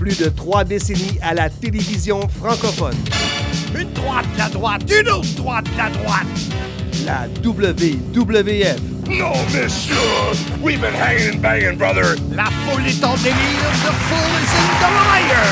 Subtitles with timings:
[0.00, 2.96] Plus de trois décennies à la télévision francophone.
[3.78, 6.26] Une droite, la droite, une autre droite, la droite.
[7.04, 8.80] La WWF.
[9.06, 9.96] No, monsieur!
[10.62, 12.16] We've been hanging and banging, brother!
[12.34, 13.34] La foule est en délire,
[13.84, 15.44] the fool is in the liar!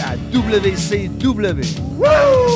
[0.00, 1.62] La WCW.
[2.00, 2.55] Order.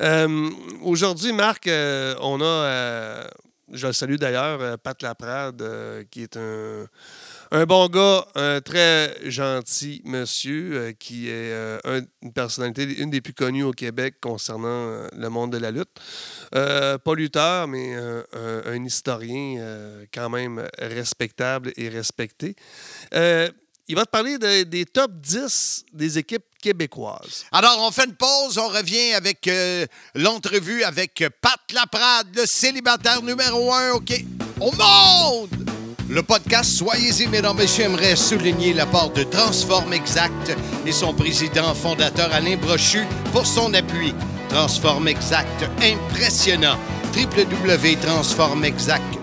[0.00, 0.50] Euh,
[0.82, 3.24] Aujourd'hui, Marc, euh, on a, euh,
[3.72, 5.62] je le salue d'ailleurs, Pat Laprade,
[6.10, 11.52] qui est un, bon gars, un très gentil monsieur, qui est
[11.84, 15.90] un- une personnalité, une des plus connues au Québec concernant le monde de la lutte.
[16.52, 19.60] Pas lutteur, mais un, historien
[20.14, 22.54] quand même respectable et respecté.
[23.88, 27.44] Il va te parler de- des top 10 des équipes québécoises.
[27.52, 33.22] Alors, on fait une pause, on revient avec euh, l'entrevue avec Pat Laprade, le célibataire
[33.22, 34.12] numéro un, OK?
[34.60, 35.48] Au monde!
[36.10, 40.52] Le podcast Soyez-y, mesdames, messieurs, aimerait souligner l'apport de Transform Exact
[40.86, 44.14] et son président fondateur Alain Brochu pour son appui.
[44.48, 46.78] Transform Exact, impressionnant.
[47.14, 49.18] www.transformexact.com,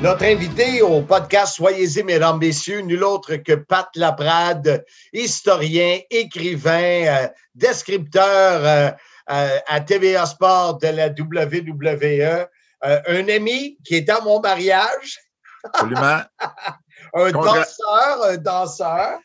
[0.00, 7.26] Notre invité au podcast Soyez-y, mesdames, messieurs, nul autre que Pat Laprade, historien, écrivain, euh,
[7.56, 8.90] descripteur euh,
[9.30, 12.48] euh, à TVA Sport de la WWE,
[12.84, 15.18] euh, un ami qui est à mon mariage,
[15.72, 16.20] Absolument.
[17.14, 19.18] un danseur, un danseur.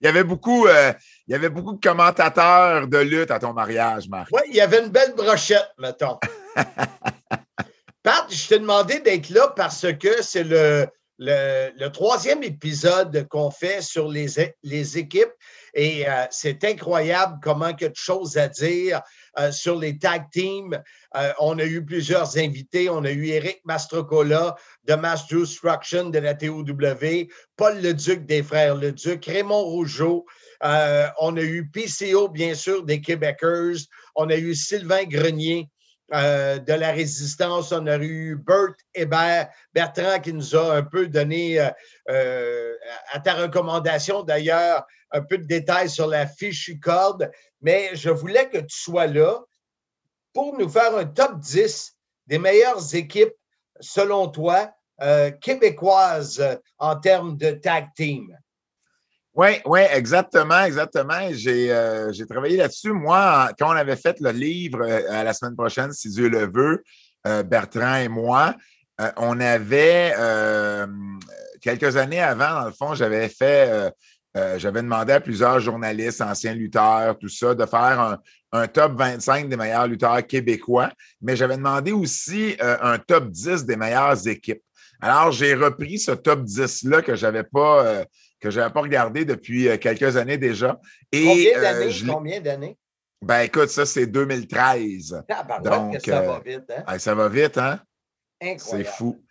[0.00, 0.92] Il y avait beaucoup, euh,
[1.26, 4.28] il y avait beaucoup de commentateurs de lutte à ton mariage, Marc.
[4.32, 6.18] Oui, il y avait une belle brochette, mettons.
[8.02, 10.88] Pat, je t'ai demandé d'être là parce que c'est le,
[11.18, 14.26] le, le troisième épisode qu'on fait sur les,
[14.62, 15.32] les équipes
[15.74, 19.00] et euh, c'est incroyable comment il y a de choses à dire
[19.50, 20.82] sur les tag teams.
[21.16, 22.88] Euh, on a eu plusieurs invités.
[22.88, 26.64] On a eu Eric Mastrocola de Mass Destruction de la TOW,
[27.56, 30.26] Paul Leduc des Frères Leduc, Raymond Rougeau.
[30.64, 33.86] Euh, on a eu PCO, bien sûr, des Québécois.
[34.14, 35.68] On a eu Sylvain Grenier
[36.12, 37.72] euh, de la Résistance.
[37.72, 41.70] On a eu Bert Hébert, Bertrand qui nous a un peu donné, euh,
[42.10, 42.74] euh,
[43.12, 47.30] à ta recommandation d'ailleurs, un peu de détails sur la fiche corde.
[47.62, 49.40] Mais je voulais que tu sois là
[50.34, 51.96] pour nous faire un top 10
[52.26, 53.34] des meilleures équipes,
[53.80, 54.70] selon toi,
[55.40, 58.36] québécoises en termes de tag team.
[59.34, 61.28] Oui, oui, exactement, exactement.
[61.30, 62.92] J'ai euh, travaillé là-dessus.
[62.92, 66.50] Moi, quand on avait fait le livre euh, à la semaine prochaine, si Dieu le
[66.52, 66.82] veut,
[67.26, 68.54] euh, Bertrand et moi,
[69.16, 70.14] on avait
[71.60, 73.92] quelques années avant, dans le fond, j'avais fait,
[74.58, 78.20] j'avais demandé à plusieurs journalistes, anciens lutteurs, tout ça, de faire
[78.52, 83.74] un, top 25 des meilleurs lutteurs québécois, mais j'avais demandé aussi un top 10 des
[83.74, 84.62] meilleures équipes.
[85.00, 88.04] Alors, j'ai repris ce top 10-là que j'avais pas.
[88.42, 90.80] Euh, que je n'avais pas regardé depuis euh, quelques années déjà.
[91.10, 92.40] Et, Combien euh, d'années?
[92.40, 92.78] d'années?
[93.24, 95.22] ben écoute, ça, c'est 2013.
[95.28, 96.82] Tabarouette Donc, que ça euh, va vite, hein?
[96.86, 97.80] Ah, ça va vite, hein?
[98.40, 98.88] C'est Incroyable.
[98.88, 99.24] fou.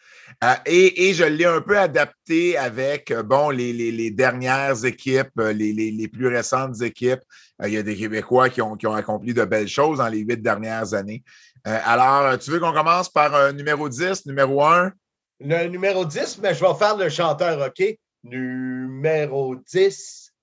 [0.46, 4.86] Euh, et, et je l'ai un peu adapté avec, euh, bon, les, les- les dernières
[4.86, 7.20] équipes, euh, les, les- les plus récentes équipes.
[7.62, 10.08] Euh, il y a des Québécois qui ont, qui ont accompli de belles choses dans
[10.08, 11.22] les huit dernières années.
[11.68, 14.94] Euh, alors, euh, tu veux qu'on commence par euh, numéro 10, numéro 1?
[15.42, 17.84] Le numéro 10, mais je vais faire le chanteur, OK?
[18.24, 20.34] Numéro 10.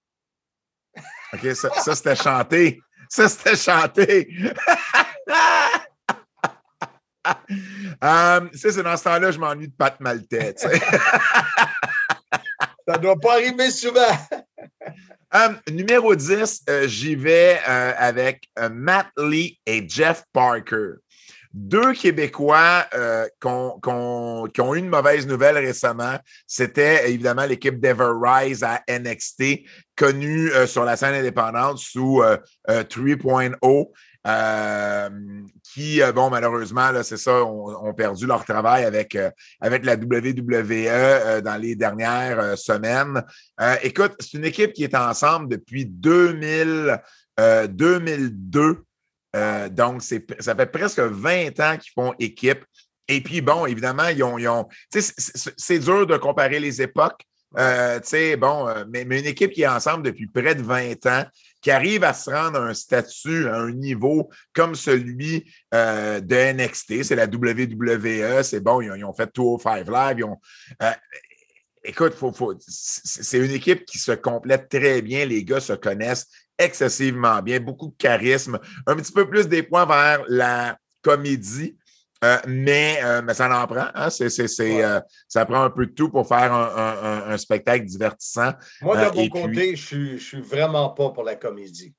[1.33, 2.81] OK, ça, ça, c'était chanté.
[3.09, 4.29] Ça, c'était chanté.
[8.03, 10.55] Euh, ça, c'est dans ce temps-là, je m'ennuie de Pat Maltais.
[10.57, 10.71] Ça
[12.97, 14.17] ne doit pas arriver souvent.
[15.35, 20.93] Euh, numéro 10, euh, j'y vais euh, avec euh, Matt Lee et Jeff Parker.
[21.53, 23.49] Deux Québécois euh, qui
[24.61, 26.19] ont eu une mauvaise nouvelle récemment.
[26.47, 29.61] C'était évidemment l'équipe d'Ever Rise à NXT,
[29.97, 32.37] connue euh, sur la scène indépendante sous euh,
[32.71, 33.91] euh, 3.0.
[34.27, 35.09] euh,
[35.63, 39.31] qui, euh, bon, malheureusement, c'est ça, ont, perdu leur travail avec, euh,
[39.61, 43.23] avec la WWE euh, dans les dernières euh, semaines.
[43.61, 47.01] Euh, écoute, c'est une équipe qui est ensemble depuis 2000,
[47.41, 48.85] euh, 2002.
[49.39, 52.65] Euh, donc, ça fait presque 20 ans qu'ils font équipe.
[53.07, 54.69] Et puis, bon, évidemment, ils ont.
[54.91, 57.23] c'est, dur de comparer les époques.
[57.57, 57.99] Euh,
[58.37, 61.25] bon, euh, mais, une équipe qui est ensemble depuis près de 20 ans,
[61.63, 67.05] qui arrive à se rendre à un statut, à un niveau comme celui de NXT,
[67.05, 70.37] c'est la WWE, c'est bon, ils ont, fait 205 Live, ils ont.
[70.83, 70.93] euh,
[71.85, 72.15] écoute,
[72.61, 75.25] c'est une équipe qui se complète très bien.
[75.25, 76.27] Les gars se connaissent
[76.59, 81.77] excessivement bien, beaucoup de charisme, un petit peu plus des points vers la comédie.
[82.25, 83.87] euh, mais, euh, mais ça en prend.
[83.95, 84.11] Hein?
[84.79, 84.85] Ouais.
[84.85, 88.55] euh, ça prend un peu de tout pour faire un, un- un- un spectacle divertissant.
[88.83, 91.95] Moi, de mon côté, puis- je je suis vraiment pas pour la comédie.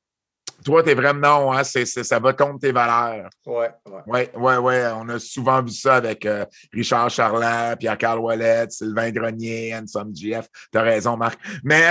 [0.65, 1.63] Toi, tu es vraiment non, hein?
[1.63, 3.29] c'est, c'est- ça va contre tes valeurs.
[3.45, 4.01] Ouais, ouais.
[4.07, 4.75] Oui, oui, oui.
[4.95, 10.47] On a souvent vu ça avec euh, Richard Charland, Pierre-Carl Ouellet, Sylvain Grenier, Ansom GF.
[10.71, 11.39] Tu as raison, Marc.
[11.63, 11.89] Mais,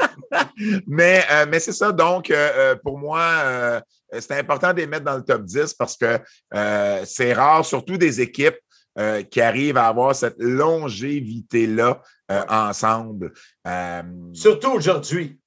[0.86, 1.92] mais, euh, mais c'est ça.
[1.92, 3.80] Donc, euh, pour moi,
[4.18, 6.18] c'est important de les mettre dans le top 10 parce que
[7.04, 8.58] c'est rare, surtout des équipes
[8.98, 12.00] euh, qui arrivent à avoir cette longévité-là
[12.30, 12.44] euh, Ouais.
[12.48, 13.32] ensemble.
[13.66, 14.02] Euh,
[14.32, 15.38] Surtout aujourd'hui.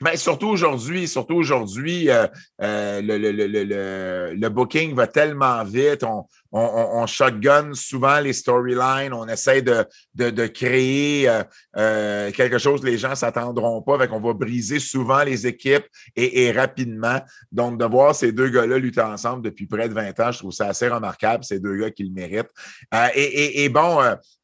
[0.00, 2.26] Ben, surtout aujourd'hui, surtout aujourd'hui, euh,
[2.62, 6.04] euh, le, le, le, le, booking va tellement vite.
[6.04, 9.12] On, on, shotgun souvent les storylines.
[9.12, 11.42] On essaie de, créer euh,
[11.76, 13.98] euh, quelque chose les gens ne s'attendront pas.
[13.98, 15.86] Fait qu'on va briser souvent les équipes
[16.16, 17.20] et, rapidement.
[17.52, 20.52] Donc, de voir ces deux gars-là lutter ensemble depuis près de 20 ans, je trouve
[20.52, 21.44] ça assez remarquable.
[21.44, 22.50] Ces deux gars qui le méritent.
[22.94, 23.98] Euh, et, bon,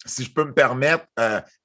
[0.05, 1.07] si je peux me permettre,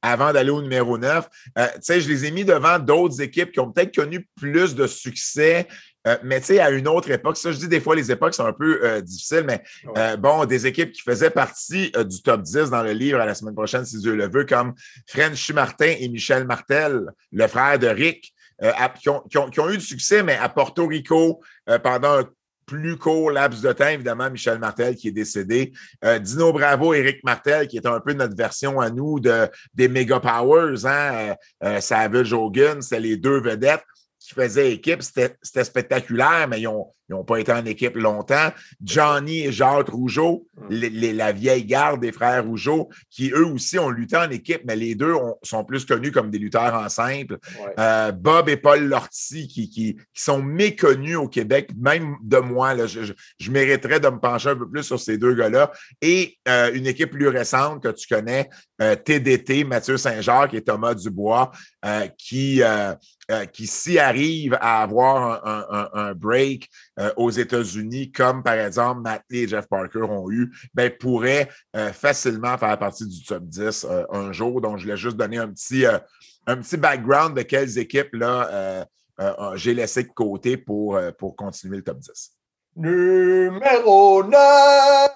[0.01, 1.27] avant d'aller au numéro 9,
[1.57, 4.87] euh, tu je les ai mis devant d'autres équipes qui ont peut-être connu plus de
[4.87, 5.67] succès,
[6.07, 8.33] euh, mais tu sais, à une autre époque, ça, je dis des fois, les époques
[8.33, 9.93] sont un peu euh, difficiles, mais Ouais.
[9.97, 13.35] euh, bon, des équipes qui faisaient partie du top 10 dans le livre à la
[13.35, 14.73] semaine prochaine, si Dieu le veut, comme
[15.07, 19.59] Frenchy Martin et Michel Martel, le frère de Rick, à- qui, ont, qui ont- qui
[19.61, 21.41] ont eu du succès, mais à Porto Rico,
[21.83, 22.29] pendant un
[22.65, 25.71] plus court laps de temps, évidemment, Michel Martel qui est décédé.
[26.05, 29.87] Euh, Dino Bravo, Éric Martel, qui est un peu notre version à nous de, des
[29.87, 31.11] Mega Powers, hein?
[31.13, 33.83] euh, euh, Savage Hogan, c'est les deux vedettes
[34.29, 35.01] qui faisaient équipe.
[35.01, 36.69] C'était spectaculaire, mais ils
[37.09, 38.49] n'ont pas été en équipe longtemps.
[38.83, 43.79] Johnny et Jacques Rougeau, les- les- la vieille garde des frères Rougeau, qui eux aussi
[43.79, 46.87] ont lutté en équipe, mais les deux ont- sont plus connus comme des lutteurs en
[46.89, 47.37] simple.
[47.59, 47.73] Ouais.
[47.79, 52.75] Euh, Bob et Paul Lortie, qui, qui, qui sont méconnus au Québec, même de moi.
[52.75, 55.71] Là, je, je- je mériterais de me pencher un peu plus sur ces deux gars-là.
[56.01, 58.49] Et euh, une équipe plus récente que tu connais,
[58.81, 61.51] euh, TDT, Mathieu Saint-Jacques et Thomas Dubois,
[61.85, 62.93] euh, qui, euh,
[63.31, 65.45] euh, qui s'y arrivent à avoir
[65.93, 70.91] un, break euh, aux États-Unis, comme par exemple Matt et Jeff Parker ont eu, ben,
[70.99, 74.61] pourraient euh, facilement faire partie du top 10 euh, un jour.
[74.61, 75.99] Donc, je voulais juste donner un petit, euh,
[76.47, 78.85] un petit background de quelles équipes là, euh,
[79.19, 82.31] euh, j'ai laissé de côté pour, euh, pour continuer le top 10.
[82.77, 85.09] Numéro 9.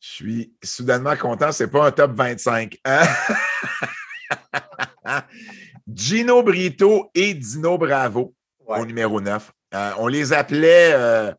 [0.00, 2.76] Je suis soudainement content, c'est pas un top 25.
[2.84, 3.02] hein?
[5.92, 8.34] Gino Brito et Dino Bravo
[8.66, 8.78] Ouais.
[8.78, 9.50] au numéro 9.
[9.74, 11.32] Euh, on les appelait euh,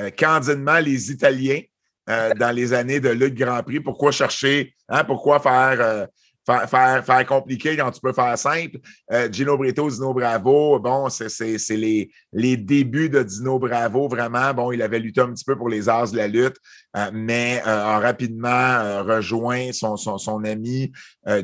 [0.00, 1.60] euh, candidement les Italiens
[2.06, 3.80] dans les années de Lutte Grand Prix.
[3.80, 6.06] Pourquoi chercher, hein, pourquoi faire,
[6.52, 8.78] faire, faire, faire compliqué quand tu peux faire simple?
[9.12, 14.54] Euh, Gino Brito, Dino Bravo, bon, c'est- les, les débuts de Dino Bravo, vraiment.
[14.54, 16.56] Bon, il avait lutté un petit peu pour les As de la lutte,
[16.96, 20.92] euh, mais euh, a rapidement rejoint son, son, son ami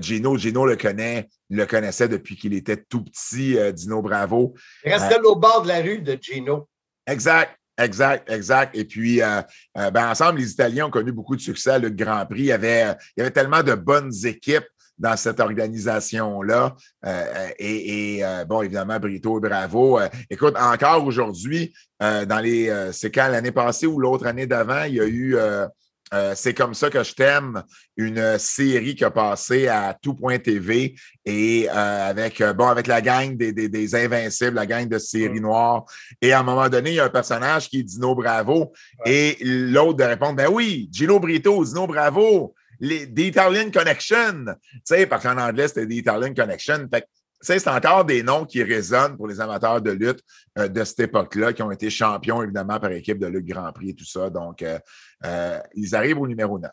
[0.00, 0.36] Gino.
[0.38, 4.54] Gino le connaît, le connaissait depuis qu'il était tout petit, Dino Bravo.
[4.84, 6.68] Il restait au bord de la rue de Gino.
[7.06, 7.56] Exact.
[7.76, 8.76] Exact, exact.
[8.76, 9.42] Et puis, euh,
[9.78, 12.42] euh, ben, ensemble, les Italiens ont connu beaucoup de succès à le Grand Prix.
[12.42, 14.62] Il y avait, il y avait tellement de bonnes équipes
[14.98, 16.76] dans cette organisation-là.
[17.06, 19.98] Euh, et, et, euh, bon, évidemment, Brito et Bravo.
[19.98, 21.72] Euh, écoute, encore aujourd'hui,
[22.02, 22.68] euh, dans les.
[22.68, 23.28] euh, c'est quand?
[23.28, 25.36] L'année passée ou l'autre année d'avant, il y a eu.
[25.36, 25.66] euh,
[26.12, 27.62] euh, c'est comme ça que je t'aime,
[27.96, 33.36] une série qui a passé à tout.tv et euh, avec, euh, bon, avec la gang
[33.36, 35.84] des, des, des Invincibles, la gang de série noire.
[36.20, 38.72] Et à un moment donné, il y a un personnage qui est Dino Bravo
[39.04, 44.44] et l'autre de répondre Ben oui, Gino Brito, Dino Bravo, les, The Italian Connection.
[44.46, 46.88] Tu sais, parce qu'en anglais, c'était The Italian Connection.
[46.92, 47.06] Fait
[47.44, 50.20] c'est encore des noms qui résonnent pour les amateurs de lutte
[50.58, 53.90] euh, de cette époque-là, qui ont été champions, évidemment, par équipe de lutte Grand Prix
[53.90, 54.30] et tout ça.
[54.30, 54.78] Donc, euh,
[55.24, 56.70] euh, ils arrivent au numéro 9.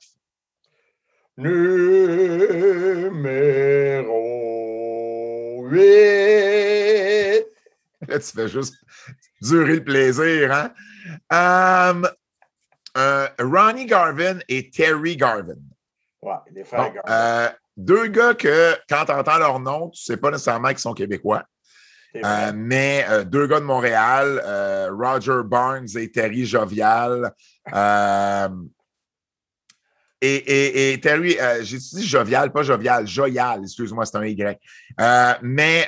[1.37, 2.07] Numéro
[5.69, 5.81] 8.
[8.07, 8.75] Là, tu fais juste
[9.41, 10.71] durer le plaisir, hein?
[11.29, 12.07] Um,
[13.39, 15.55] Ronnie Garvin et Terry Garvin.
[16.21, 20.13] Ouais, les frères Bon, euh, deux gars que, quand tu entends leur nom, tu ne
[20.13, 21.43] sais pas nécessairement qu'ils sont québécois.
[22.15, 27.31] Euh, mais euh, deux gars de Montréal, euh, Roger Barnes et Terry Jovial.
[30.23, 34.59] Et, et- et Terry, j'ai dit Jovial, pas Jovial, Joyal, excuse-moi, c'est un Y.
[35.41, 35.87] Mais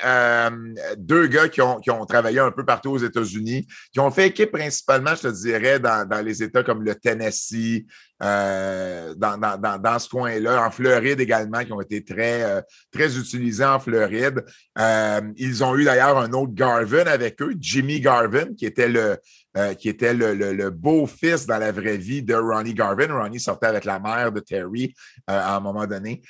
[0.98, 4.28] deux gars qui ont, qui ont travaillé un peu partout aux États-Unis, qui ont fait
[4.30, 7.86] équipe principalement, je te dirais, dans, dans les États comme le Tennessee,
[8.22, 13.80] euh, dans, ce coin-là, en Floride également, qui ont été très, euh, très utilisés en
[13.80, 14.46] Floride.
[14.80, 19.18] Euh, ils ont eu d'ailleurs un autre Garvin avec eux, Jimmy Garvin, qui était le,
[19.56, 23.14] le, le- beau-fils dans la vraie vie de Ronnie Garvin.
[23.14, 24.94] Ronnie sortait avec la mère de Terry
[25.28, 26.22] à un moment donné.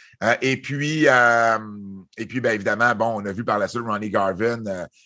[0.42, 4.63] Et puis, et puis ben, évidemment, bon, on a vu par la suite Ronnie Garvin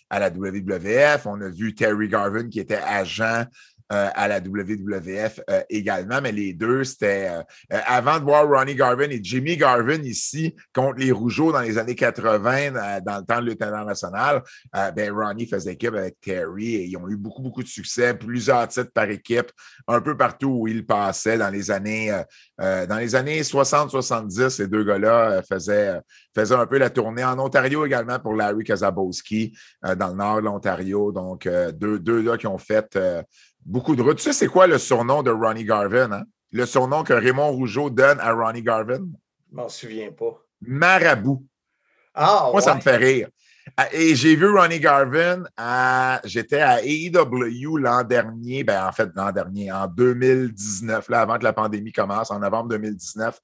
[0.10, 1.26] à la WWF.
[1.26, 3.46] On a vu Terry Garvin qui était agent
[3.90, 7.42] à la WWF euh, également, mais les deux, c'était euh,
[7.74, 11.78] euh, avant de voir Ronnie Garvin et Jimmy Garvin ici contre les Rougeaux dans les
[11.78, 14.44] années 80, euh, dans le temps de lutte internationale,
[14.76, 18.14] euh, ben Ronnie faisait équipe avec Terry et ils ont eu beaucoup, beaucoup de succès,
[18.14, 19.52] plusieurs titres par équipe,
[19.88, 22.24] un peu partout où ils passaient dans les années, euh,
[22.62, 24.50] euh, dans les années 60-70.
[24.50, 26.00] Ces deux gars-là euh, faisaient, euh,
[26.36, 30.38] faisaient un peu la tournée en Ontario également pour Larry Kazabowski euh, dans le nord
[30.38, 31.12] de l'Ontario.
[31.12, 33.22] Donc, euh, deux, deux gars qui ont fait euh,
[33.68, 34.18] beaucoup de routes.
[34.18, 36.12] Tu sais, c'est quoi le surnom de Ronnie Garvin?
[36.12, 36.24] hein?
[36.52, 39.06] Le surnom que Raymond Rougeau donne à Ronnie Garvin?
[39.52, 40.42] Je m'en souviens pas.
[40.62, 41.46] Marabout.
[42.16, 43.30] Ah, Moi, ça me fait rire.
[43.92, 46.22] Et j'ai vu Ronnie Garvin à.
[46.24, 51.44] J'étais à AEW l'an dernier, ben en fait, l'an dernier, en 2019, là, avant que
[51.44, 53.40] la pandémie commence, en novembre 2019,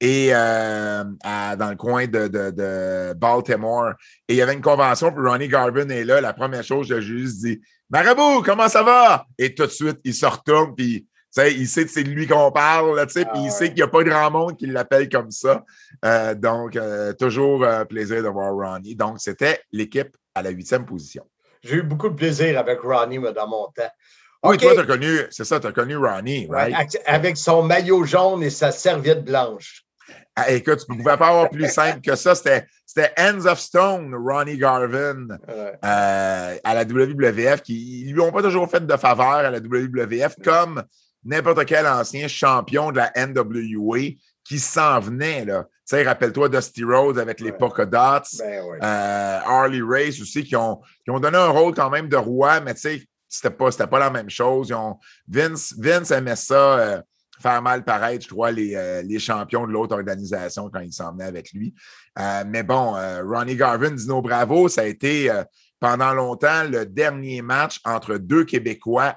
[0.00, 3.92] et euh, dans le coin de, de- de Baltimore.
[4.28, 6.20] Et il y avait une convention, puis Ronnie Garvin est là.
[6.20, 9.26] La première chose, j'ai juste dit Marabout, comment ça va?
[9.38, 11.06] Et tout de suite, il se retourne, puis.
[11.38, 13.50] Il sait que c'est de lui qu'on parle, Ah puis il ouais.
[13.50, 15.64] sait qu'il n'y a pas grand monde qui l'appelle comme ça.
[16.04, 18.94] Euh, donc, euh, toujours euh, plaisir de voir Ronnie.
[18.94, 21.24] Donc, c'était l'équipe à la huitième position.
[21.62, 23.90] J'ai eu beaucoup de plaisir avec Ronnie dans mon temps.
[24.44, 26.98] Oui, toi, tu as connu, c'est ça, tu as connu Ronnie, right?
[27.06, 29.82] Avec son maillot jaune et sa serviette blanche.
[30.36, 32.34] Ah, écoute, tu ne pouvais pas avoir plus simple que ça.
[32.34, 35.72] C'était c'était Hands of Stone, Ronnie Garvin, Ouais.
[35.84, 39.60] euh, à la WWF, qui ils lui ont pas toujours fait de faveur à la
[39.60, 40.82] WWF, comme
[41.24, 43.98] n'importe quel ancien champion de la NWA
[44.44, 45.44] qui s'en venait.
[45.44, 45.64] là.
[45.64, 47.56] Tu sais, rappelle-toi Dusty Rhodes avec les Ouais.
[47.58, 48.26] polka dots.
[48.38, 48.78] Ben ouais.
[48.82, 52.60] Euh, Harley Race aussi, qui ont, qui ont donné un rôle quand même de roi,
[52.60, 54.68] mais tu sais, c'était pas, pas la même chose.
[54.68, 57.02] Ils ont- Vince, Vince aimait ça, euh,
[57.40, 61.12] faire mal paraître, je crois, les, euh, les champions de l'autre organisation quand ils s'en
[61.12, 61.74] venaient avec lui.
[62.46, 62.92] Mais bon,
[63.26, 65.30] Ronnie Garvin, Dino Bravo, ça a été
[65.80, 69.16] pendant longtemps le dernier match entre deux Québécois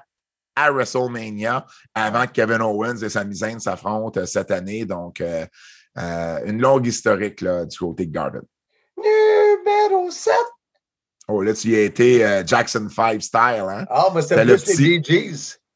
[0.58, 4.84] à WrestleMania avant que Kevin Owens et Sami Zayn s'affrontent euh, cette année.
[4.84, 5.46] Donc, euh,
[5.98, 8.40] euh, une longue historique là, du côté de Garvin.
[8.96, 10.32] Numéro 7.
[11.28, 13.84] Oh, là, tu y as été euh, Jackson 5 style, hein?
[13.90, 15.00] Ah, mais C'était plus petit.
[15.00, 15.32] les.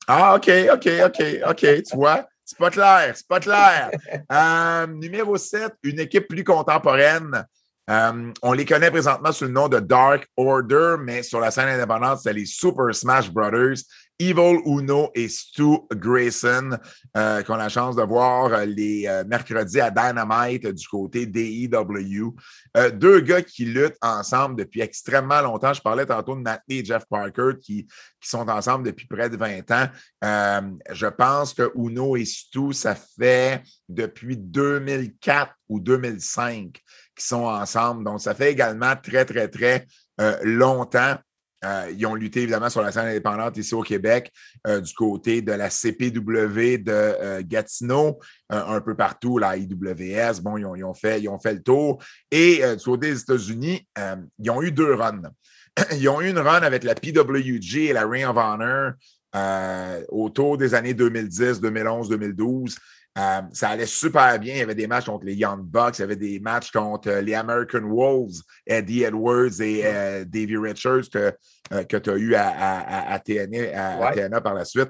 [0.08, 1.82] Ah, OK, OK, OK, OK.
[1.82, 3.90] Tu vois, c'est pas clair, c'est pas clair.
[4.88, 7.44] Numéro 7, une équipe plus contemporaine.
[7.90, 11.68] Euh, on les connaît présentement sous le nom de Dark Order, mais sur la scène
[11.68, 13.78] indépendante, c'est les Super Smash Brothers,
[14.22, 16.78] Evil Uno et Stu Grayson,
[17.16, 21.26] euh, qu'on a la chance de voir euh, les euh, mercredis à Dynamite du côté
[21.26, 22.34] d'AEW.
[22.76, 25.72] Euh, deux gars qui luttent ensemble depuis extrêmement longtemps.
[25.72, 27.88] Je parlais tantôt de Matt et Jeff Parker qui,
[28.20, 29.88] sont ensemble depuis près de 20 ans.
[30.92, 36.80] Je pense que Uno et Stu, ça fait depuis 2004 ou 2005
[37.16, 38.04] qui sont ensemble.
[38.04, 39.88] Donc, ça fait également très, très, très
[40.44, 41.16] longtemps.
[41.64, 44.32] Euh, ils ont lutté évidemment sur la scène indépendante ici au Québec,
[44.66, 48.18] euh, du côté de la CPW de euh, Gatineau,
[48.50, 50.40] un peu partout, la IWS.
[50.42, 52.02] Bon, ils ont, fait, ils ont fait le tour.
[52.30, 53.86] Et du côté des États-Unis,
[54.38, 55.22] ils ont eu deux runs.
[55.92, 58.92] Ils ont eu une run avec la PWG et la Ring of Honor
[60.10, 62.76] autour des années 2010, 2011, 2012.
[63.18, 64.54] Euh, ça allait super bien.
[64.54, 67.08] Il y avait des matchs contre les Young Bucks, il y avait des matchs contre
[67.10, 71.30] euh, les American Wolves, Eddie Edwards et euh, Davey Richards que,
[71.74, 72.78] euh, que tu as eu à, à,
[73.10, 74.14] à, à TNA, à- à Ouais.
[74.14, 74.88] TNA par la suite.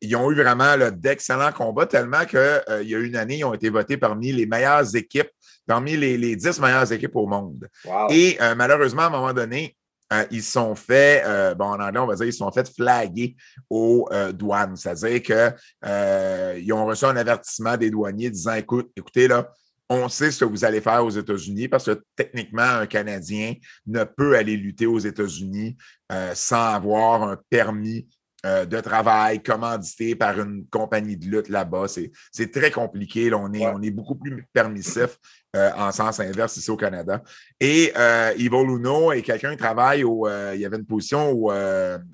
[0.00, 2.40] Ils ont eu vraiment d'excellents combats, tellement qu'il
[2.82, 5.30] y a une année, ils ont été votés parmi les meilleures équipes
[5.68, 7.68] parmi les, les 10 meilleures équipes au monde.
[7.84, 8.06] Wow.
[8.10, 9.76] Et malheureusement, à un moment donné,
[10.12, 13.36] euh, ils sont fait, euh, bon, en anglais, on va dire, ils sont fait flaguer
[13.68, 14.76] aux euh, douanes.
[14.76, 19.50] C'est-à-dire qu'ils ont reçu un avertissement des douaniers disant écoute, écoutez, là,
[19.88, 23.54] on sait ce que vous allez faire aux États-Unis parce que techniquement, un Canadien
[23.86, 25.76] ne peut aller lutter aux États-Unis
[26.12, 28.08] euh, sans avoir un permis
[28.46, 31.86] euh, de travail commandité par une compagnie de lutte là-bas.
[31.88, 33.28] C'est, très compliqué.
[33.28, 33.38] Là.
[33.38, 33.72] On, est, Ouais.
[33.74, 35.18] on est beaucoup plus permissif
[35.56, 37.22] euh, en sens inverse ici au Canada.
[37.58, 40.28] Et euh, Ivo Luno est quelqu'un qui travaille au.
[40.54, 41.52] il y avait une position au,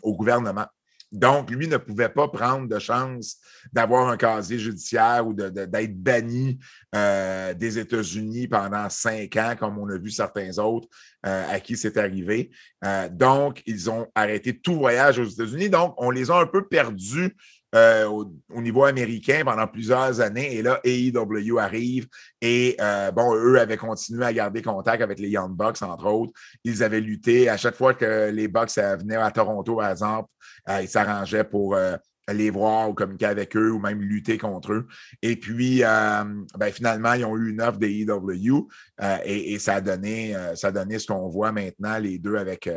[0.02, 0.66] au gouvernement.
[1.12, 3.36] Donc, lui ne pouvait pas prendre de chance
[3.72, 6.58] d'avoir un casier judiciaire ou d'être banni
[6.94, 10.88] euh, des États-Unis pendant cinq ans, comme on a vu certains autres
[11.26, 12.50] euh, à qui c'est arrivé.
[12.84, 15.68] Euh, donc, ils ont arrêté tout voyage aux États-Unis.
[15.68, 17.36] Donc, on les a un peu perdus
[17.74, 20.56] euh, au, au niveau américain pendant plusieurs années.
[20.56, 22.06] Et là, AEW arrive
[22.40, 26.32] et, euh, bon, eux avaient continué à garder contact avec les Young Bucks, entre autres.
[26.64, 30.28] Ils avaient lutté à chaque fois que les Bucks venaient à Toronto, par exemple,
[30.68, 31.96] euh, ils s'arrangeaient pour euh,
[32.32, 34.86] les voir ou communiquer avec eux ou même lutter contre eux.
[35.22, 36.24] Et puis, euh,
[36.56, 38.68] ben, finalement, ils ont eu une offre des EW
[39.02, 42.18] euh, et, et ça, a donné, euh, ça a donné ce qu'on voit maintenant, les
[42.18, 42.68] deux avec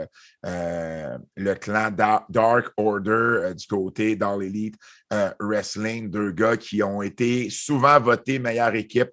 [0.43, 4.75] le clan Da- Dark Order du côté d'All Elite
[5.13, 9.11] euh, Wrestling, deux gars qui ont été souvent votés meilleure équipe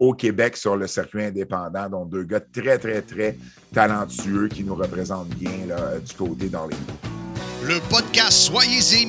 [0.00, 3.36] au Québec sur le circuit indépendant, donc deux gars très, très, très
[3.74, 7.25] talentueux qui nous représentent bien là, du côté d'All Elite.
[7.62, 9.08] Le podcast Soyez-y,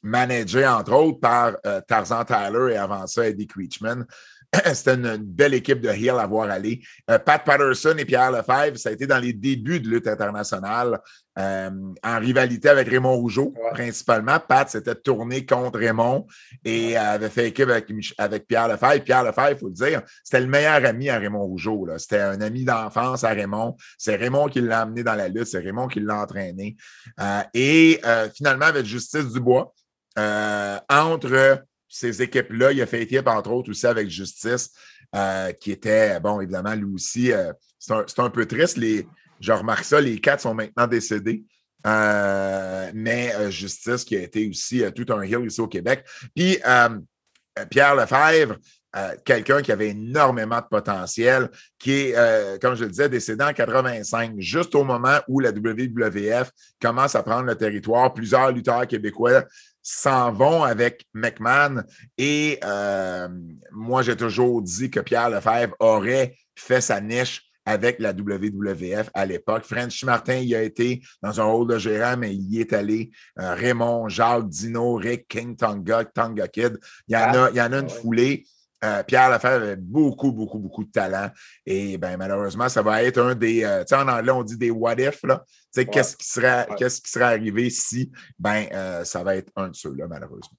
[0.02, 4.06] managé entre autres par Tarzan Tyler et avant ça Eddie Creechman.
[4.74, 6.82] C'était une, une belle équipe de Hill à voir aller.
[7.10, 11.00] Euh, Pat Patterson et Pierre Lefebvre, ça a été dans les débuts de lutte internationale,
[11.40, 11.70] euh,
[12.04, 13.72] en rivalité avec Raymond Rougeau, Ouais.
[13.72, 14.38] principalement.
[14.46, 16.28] Pat s'était tourné contre Raymond
[16.66, 19.02] et euh, avait fait équipe avec, Pierre Lefebvre.
[19.04, 21.88] Pierre Lefebvre, il faut le dire, c'était le meilleur ami à Raymond Rougeau.
[21.98, 23.78] C'était un ami d'enfance à Raymond.
[23.98, 26.76] C'est Raymond qui l'a amené dans la lutte, c'est Raymond qui l'a entraîné.
[27.22, 28.02] Euh, et
[28.36, 29.74] finalement, avec Justice Dubois,
[30.90, 34.72] entre ces équipes-là, il a fait équipe, entre autres, aussi avec Justice,
[35.14, 38.78] euh, qui était, bon, évidemment, lui aussi, euh, c'est un, un peu triste.
[38.78, 39.06] Les,
[39.42, 41.44] je remarque ça, les quatre sont maintenant décédés.
[41.86, 46.06] Euh, mais Justice, qui a été aussi tout un hill ici au Québec.
[46.34, 46.60] Puis
[47.70, 48.58] Pierre Lefebvre,
[49.26, 51.50] quelqu'un qui avait énormément de potentiel,
[51.80, 56.52] qui est, comme je le disais, décédé en 85, juste au moment où la WWF
[56.80, 58.14] commence à prendre le territoire.
[58.14, 59.44] Plusieurs lutteurs québécois
[59.84, 61.84] s'en vont avec McMahon.
[62.18, 63.28] Et euh,
[63.72, 69.26] moi, j'ai toujours dit que Pierre Lefebvre aurait fait sa niche avec la WWF à
[69.26, 69.64] l'époque.
[69.66, 73.12] French Martin y a été dans un rôle de gérant, mais il y est allé.
[73.40, 76.80] Euh, Raymond, Jacques, Dino, Rick, King, Tonga, Tonga Kid.
[77.08, 78.02] Il y en a, il y en a une Ah, ouais.
[78.02, 78.46] foulée.
[78.84, 81.30] Euh, Pierre Lafayette avait beaucoup, beaucoup, beaucoup de talent.
[81.66, 83.64] Et ben, malheureusement, ça va être un des.
[83.64, 85.22] Euh, tu sais, en anglais, on dit des what if.
[85.24, 85.44] Là.
[85.48, 88.12] Tu sais, qu'est-ce qui, serait, qu'est-ce qui serait arrivé si?
[88.40, 90.58] Ben, euh, ça va être un de ceux-là, malheureusement.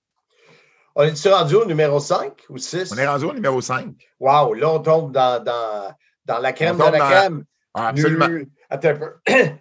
[0.95, 2.93] On est-tu rendu au numéro 5 ou 6?
[2.93, 3.95] On est rendu au numéro 5.
[4.21, 5.91] Wow, là, on tombe dans, dans,
[6.27, 7.45] dans la crème de la dans- crème.
[7.75, 8.29] Ah, absolument.
[8.29, 9.13] Nu- Attends un peu.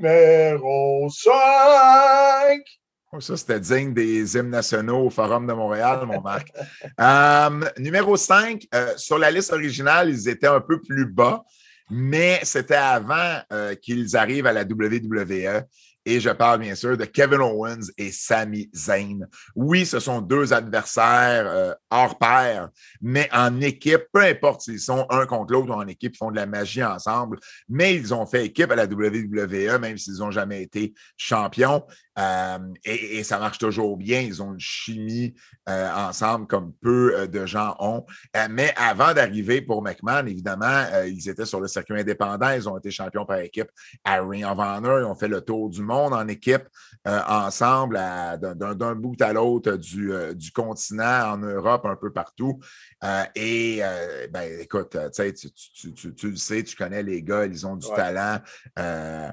[0.00, 1.32] numéro 5.
[3.14, 6.48] Oh, Ça, c'était digne des hymnes nationaux au Forum de Montréal, mon Marc.
[7.00, 11.42] Euh, numéro 5, sur la liste originale, ils étaient un peu plus bas,
[11.90, 15.64] mais c'était avant euh, qu'ils arrivent à la WWE.
[16.04, 19.26] Et je parle bien sûr de Kevin Owens et Sami Zayn.
[19.54, 25.06] Oui, ce sont deux adversaires euh, hors pair, mais en équipe, peu importe s'ils sont
[25.10, 27.38] un contre l'autre ou en équipe, ils font de la magie ensemble,
[27.68, 31.84] mais ils ont fait équipe à la WWE, même s'ils n'ont jamais été champions.
[32.18, 34.20] Euh, et, et ça marche toujours bien.
[34.20, 35.34] Ils ont une chimie
[35.68, 38.04] euh, ensemble comme peu euh, de gens ont.
[38.36, 42.50] Euh, mais avant d'arriver pour McMahon, évidemment, ils étaient sur le circuit indépendant.
[42.50, 43.70] Ils ont été champions par équipe
[44.04, 45.00] à Ring of Honor.
[45.00, 46.64] Ils ont fait le tour du monde en équipe
[47.04, 47.94] ensemble
[48.40, 52.58] d'un- bout à l'autre du, du continent, en Europe, un peu partout.
[53.34, 53.80] Et
[54.30, 57.46] ben, écoute, tu sais, tu, tu- tu- tu- tu le sais, tu connais les gars,
[57.46, 57.96] ils ont du Ouais.
[57.96, 58.38] talent.
[58.78, 59.28] Euh,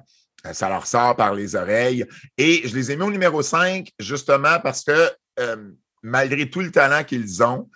[0.54, 2.06] ça leur sort par les oreilles.
[2.38, 6.72] Et je les ai mis au numéro 5, justement parce que euh, malgré tout le
[6.72, 7.70] talent qu'ils ont,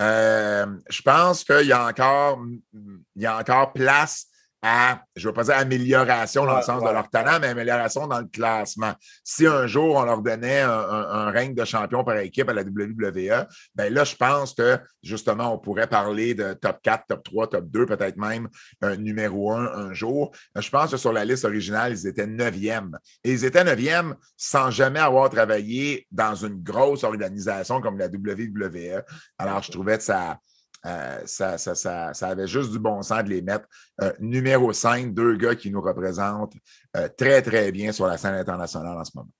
[0.00, 2.40] euh, je pense qu'il y a encore,
[2.72, 4.26] il y a encore place
[4.62, 8.06] à, je ne veux pas dire amélioration dans le sens de leur talent, mais amélioration
[8.06, 8.92] dans le classement.
[9.22, 12.52] Si un jour on leur donnait un, un- un règne de champion par équipe à
[12.52, 17.22] la WWE, ben là, je pense que justement, on pourrait parler de top 4, top
[17.24, 18.48] 3, top 2, peut-être même
[18.82, 20.34] un numéro 1 un jour.
[20.56, 22.98] Je pense que sur la liste originale, ils étaient neuvième.
[23.24, 29.02] Et ils étaient neuvième sans jamais avoir travaillé dans une grosse organisation comme la WWE.
[29.38, 30.38] Alors, je trouvais que ça,
[30.86, 33.66] euh, ça, ça, ça, ça avait juste du bon sens de les mettre.
[34.00, 36.54] Euh, numéro 5, deux gars qui nous représentent
[36.96, 39.30] euh, très, très bien sur la scène internationale en ce moment.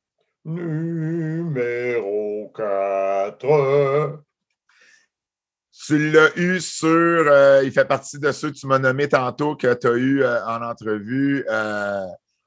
[0.45, 1.73] Numéro
[2.57, 4.23] 4.
[5.87, 9.73] Tu l'as eu sur, il fait partie de ceux que tu m'as nommés tantôt que
[9.75, 11.47] tu as eu en entrevue,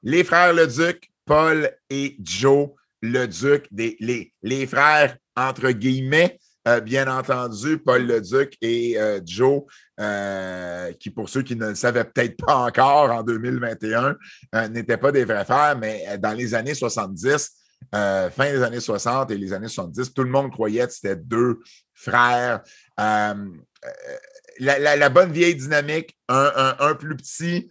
[0.02, 2.68] les frères Leduc, Paul et Joe
[3.00, 9.62] Leduc, des, les, les frères entre guillemets, euh, bien entendu, Paul Leduc et euh, Joe,
[10.00, 14.16] euh, qui pour ceux qui ne le savaient peut-être pas encore en 2021,
[14.54, 17.50] euh, n'étaient pas des vrais frères, mais dans les années 70,
[17.94, 21.16] euh, fin des années 60 et les années 70, tout le monde croyait que c'était
[21.16, 21.58] deux
[21.94, 22.60] frères.
[24.58, 27.68] La, la- la bonne vieille dynamique, un, un- un plus petit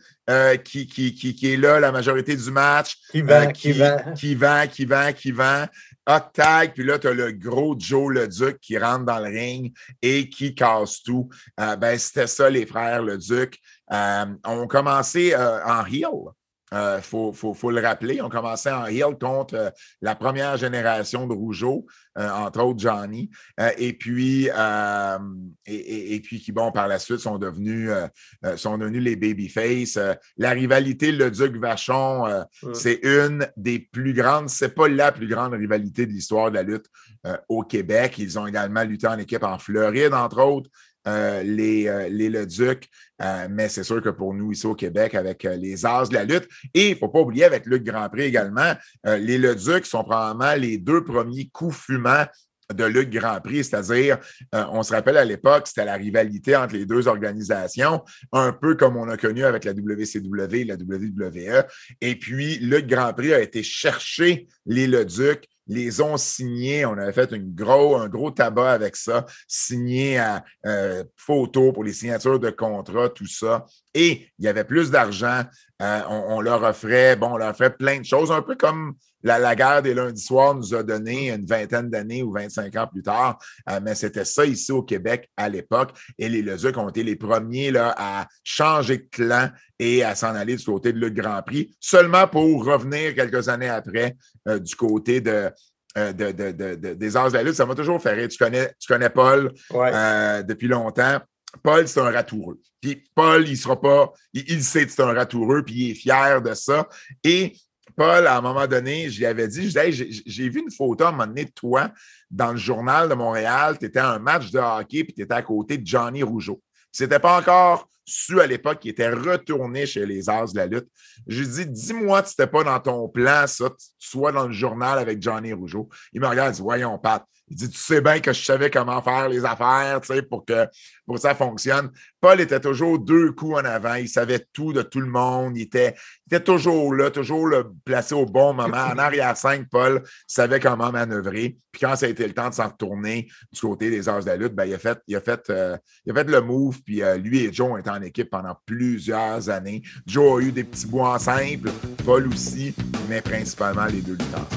[0.63, 4.13] qui, qui, qui, qui est là la majorité du match, Qui vend, qui vend.
[4.15, 5.65] qui vend, qui vend, qui vend.
[6.09, 9.71] Hot tag, puis là, tu as le gros Joe Leduc qui rentre dans le ring
[10.01, 11.29] et qui casse tout.
[11.59, 13.59] Euh, ben, c'était ça, les frères Leduc.
[13.91, 16.33] Euh, on commençait euh, en heel.
[16.73, 18.21] Il faut, faut- faut le rappeler.
[18.21, 19.69] On commençait en heel contre euh,
[20.01, 21.85] la première génération de Rougeau,
[22.17, 23.29] euh, entre autres Johnny.
[23.59, 25.17] Euh, et puis, euh,
[25.65, 28.07] et, et- et puis qui, bon, par la suite, sont devenus, euh,
[28.45, 29.97] euh, sont devenus les babyface.
[29.97, 32.73] Euh, la rivalité Le Duc Vachon, euh, Mm.
[32.73, 36.63] c'est une des plus grandes, c'est pas la plus grande rivalité de l'histoire de la
[36.63, 36.85] lutte
[37.27, 38.17] euh, au Québec.
[38.17, 40.69] Ils ont également lutté en équipe en Floride, entre autres.
[41.07, 42.75] Euh, les, euh,
[43.21, 46.15] Euh, mais c'est sûr que pour nous, ici au Québec, avec euh, les As de
[46.15, 48.73] la lutte, et il ne faut pas oublier avec Luc Grand Prix également,
[49.05, 52.25] les Leduc sont probablement les deux premiers coups fumants
[52.73, 54.17] de Luc Grand Prix, c'est-à-dire,
[54.53, 58.95] on se rappelle à l'époque, c'était la rivalité entre les deux organisations, un peu comme
[58.95, 61.65] on a connu avec la WCW et la WWE.
[61.99, 66.85] Et puis, Luc Grand Prix a été chercher les Leduc, les ont signés.
[66.85, 72.39] On avait fait un gros tabac avec ça, signé à euh, photo pour les signatures
[72.39, 73.65] de contrats, tout ça.
[73.93, 75.43] Et il y avait plus d'argent.
[75.81, 78.93] Euh, on, on leur offrait, bon, on leur offrait plein de choses, un peu comme
[79.23, 82.87] la, la guerre des lundis soirs nous a donné une vingtaine d'années ou 25 ans
[82.87, 83.37] plus tard.
[83.69, 85.91] Euh, mais c'était ça ici au Québec à l'époque.
[86.17, 90.35] Et les Leduc ont été les premiers là, à changer de clan et à s'en
[90.35, 94.15] aller du côté de le Grand Prix, seulement pour revenir quelques années après
[94.47, 95.49] euh, du côté de,
[95.97, 97.55] euh, de, de- de- de- des As de la lutte.
[97.55, 98.27] Ça m'a toujours fait rire.
[98.27, 99.91] Tu connais, tu connais Paul Ouais.
[99.93, 101.19] euh, depuis longtemps.
[101.63, 102.59] Paul, c'est un ratoureux.
[102.79, 106.41] Puis Paul, il sera pas, il, sait que c'est un ratoureux, puis il est fier
[106.41, 106.87] de ça.
[107.23, 107.53] Et
[107.95, 111.09] Paul, à un moment donné, je lui avais dit, je j'ai vu une photo à
[111.09, 111.91] un moment donné de toi
[112.29, 113.77] dans le journal de Montréal.
[113.77, 116.61] Tu étais à un match de hockey, puis tu étais à côté de Johnny Rougeau.
[116.91, 120.87] C'était pas encore su à l'époque qu'il était retourné chez les As de la lutte.
[121.27, 124.53] Je lui dis Dis-moi que c'était pas dans ton plan, ça, tu sois dans le
[124.53, 125.89] journal avec Johnny Rougeau.
[126.13, 127.23] Il me regarde, il dit Voyons, Pat.
[127.51, 130.65] Il dit Tu sais bien que je savais comment faire les affaires, pour que,
[131.05, 131.91] pour que ça fonctionne.
[132.21, 133.95] Paul était toujours deux coups en avant.
[133.95, 135.57] Il savait tout de tout le monde.
[135.57, 135.93] Il était,
[136.27, 137.49] il était toujours là, toujours
[137.83, 138.77] placé au bon moment.
[138.77, 141.57] En arrière 5, Paul savait comment manœuvrer.
[141.73, 144.27] Puis quand ça a été le temps de s'en retourner du côté des As de
[144.27, 146.81] la lutte, ben, il, a fait, il, a fait, euh, il a fait le move.
[146.85, 149.81] Puis euh, lui et Joe ont été en équipe pendant plusieurs années.
[150.05, 151.69] Joe a eu des petits bouts en simple,
[152.05, 152.73] Paul aussi,
[153.09, 154.47] mais principalement les deux lutteurs.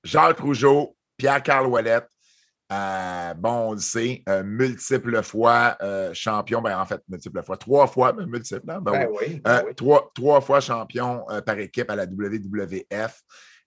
[0.03, 2.07] Jacques Rougeau, Pierre-Carl Ouellette.
[2.71, 5.77] Euh, bon, on le sait, euh, multiples fois
[6.13, 8.81] champion, ben, en fait, multiples fois, trois fois, mais multiples, hein?
[8.81, 9.39] ben, Ben oui.
[9.43, 9.75] ben oui.
[9.75, 13.21] trois, trois fois champion par équipe à la WWF.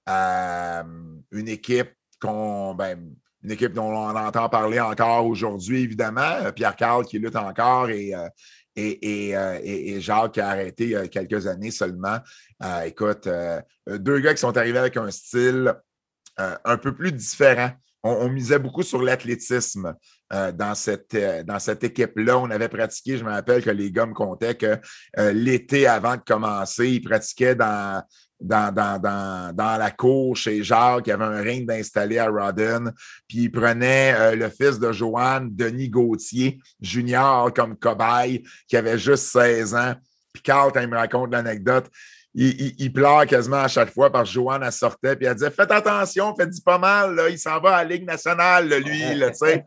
[0.06, 6.52] une équipe qu'on, ben, une équipe dont on entend parler encore aujourd'hui, évidemment.
[6.54, 8.28] Pierre-Carl qui lutte encore et, euh,
[8.76, 12.18] et, et, euh, et- Jacques qui a arrêté il y a quelques années seulement.
[12.62, 15.74] Euh, écoute, euh, deux gars qui sont arrivés avec un style
[16.38, 17.70] euh, un peu plus différent.
[18.02, 19.94] On, misait beaucoup sur l'athlétisme
[20.30, 22.38] dans cette, dans cette équipe-là.
[22.38, 24.78] On avait pratiqué, je me rappelle que les gars me contaient que
[25.32, 28.02] l'été avant de commencer, ils pratiquaient dans,
[28.40, 31.06] dans, dans, dans, la cour chez Jacques.
[31.06, 32.92] Il y avait un ring d'installer à Rodden.
[33.28, 38.98] Puis il prenait euh, le fils de Joanne, Denis Gauthier, junior, comme cobaye, qui avait
[38.98, 39.94] juste 16 ans.
[40.32, 41.86] Puis Carl, quand il me raconte l'anecdote,
[42.34, 45.50] il, il- pleure quasiment à chaque fois parce que Joanne, elle sortait, puis elle disait
[45.50, 49.34] Faites attention, faites-y pas mal, là, il s'en va à la Ligue nationale, lui, tu
[49.34, 49.64] sais.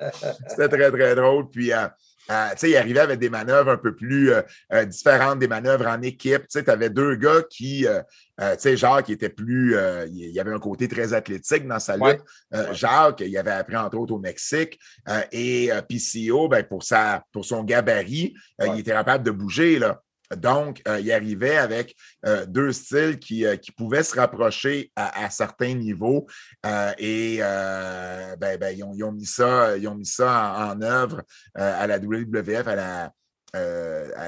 [0.47, 1.49] C'était très, très drôle.
[1.49, 1.87] Puis, euh,
[2.31, 5.47] euh, tu sais, il arrivait avec des manœuvres un peu plus euh, euh, différentes, des
[5.47, 6.47] manœuvres en équipe.
[6.47, 8.01] Tu avais deux gars qui, euh,
[8.41, 9.75] euh, tu sais, Jacques, était plus,
[10.07, 12.03] il y avait un côté très athlétique dans sa lutte.
[12.03, 12.19] Ouais.
[12.55, 12.73] Euh.
[12.73, 14.79] Jacques, il avait appris entre autres au Mexique.
[15.09, 18.69] Euh, et euh, PCO, ben, pour, sa, pour son gabarit, Ouais.
[18.75, 20.01] il était capable de bouger, là.
[20.35, 25.29] Donc, euh, il arrivait avec euh, deux styles qui, euh, qui pouvaient se rapprocher à,
[25.29, 26.27] certains niveaux.
[26.65, 31.21] Euh, et ben, ben, ils, ont, mis ça, ils ont mis ça en, œuvre
[31.55, 33.11] à la WWF, à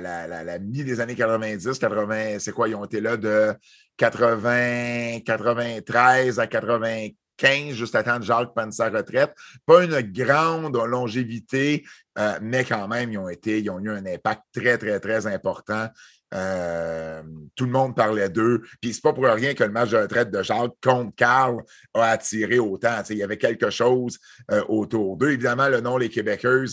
[0.01, 2.67] la, mi des années 90, 80, c'est quoi?
[2.69, 3.53] Ils ont été là de
[3.97, 9.33] 80, 93 à 95, juste à temps de Jacques prenne sa retraite.
[9.65, 11.83] Pas une grande longévité,
[12.17, 15.27] euh, mais quand même, ils ont été, ils ont eu un impact très, très, très
[15.27, 15.89] important.
[16.33, 17.23] Euh,
[17.55, 18.61] tout le monde parlait d'eux.
[18.81, 22.03] Puis c'est pas pour rien que le match de retraite de Jacques contre Carl a
[22.03, 23.01] attiré autant.
[23.09, 24.19] Il y avait quelque chose
[24.51, 25.31] euh, autour d'eux.
[25.31, 26.65] Évidemment, le nom Les Québécois,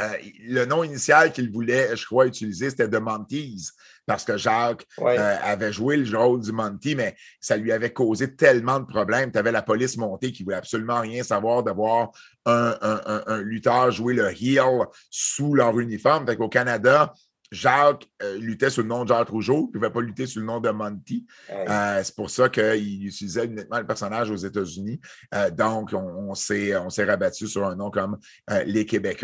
[0.00, 3.70] euh, le nom initial qu'il voulait, je crois, utiliser, c'était The Monties,
[4.06, 5.18] parce que Jacques Ouais.
[5.18, 9.32] euh, avait joué le rôle du Monty, mais ça lui avait causé tellement de problèmes.
[9.32, 12.10] Tu avais la police montée qui voulait absolument rien savoir de voir
[12.46, 14.60] un, un- un- un lutteur jouer le heel
[15.10, 16.26] sous leur uniforme.
[16.26, 17.14] Fait qu'au Canada,
[17.52, 20.40] Jacques euh, luttait sous le nom de Jacques Rougeau, il ne pouvait pas lutter sous
[20.40, 21.26] le nom de Monty.
[21.48, 21.64] Ouais.
[21.68, 25.00] Euh, c'est pour ça qu'il utilisait uniquement le personnage aux États-Unis.
[25.34, 28.18] Euh, donc, on, on s'est rabattu sur un nom comme
[28.66, 29.14] les Québécois.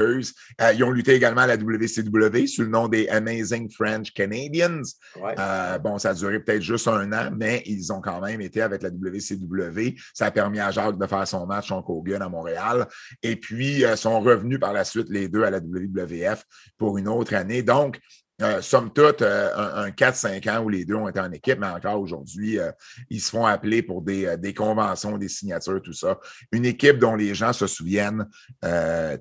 [0.60, 4.82] Euh, ils ont lutté également à la WCW sous le nom des Amazing French Canadians.
[5.20, 5.34] Ouais.
[5.82, 8.82] Bon, ça a duré peut-être juste un an, mais ils ont quand même été avec
[8.82, 9.96] la WCW.
[10.14, 12.86] Ça a permis à Jacques de faire son match en Hogan à Montréal.
[13.22, 16.44] Et puis, sont revenus par la suite, les deux, à la WWF
[16.78, 17.62] pour une autre année.
[17.62, 17.98] Donc,
[18.40, 21.58] euh, somme toute, euh, un, un 4-5 ans où les deux ont été en équipe,
[21.58, 22.70] mais encore aujourd'hui, euh,
[23.10, 26.18] ils se font appeler pour des, euh, des conventions, des signatures, tout ça.
[26.52, 28.26] Une équipe dont les gens se souviennent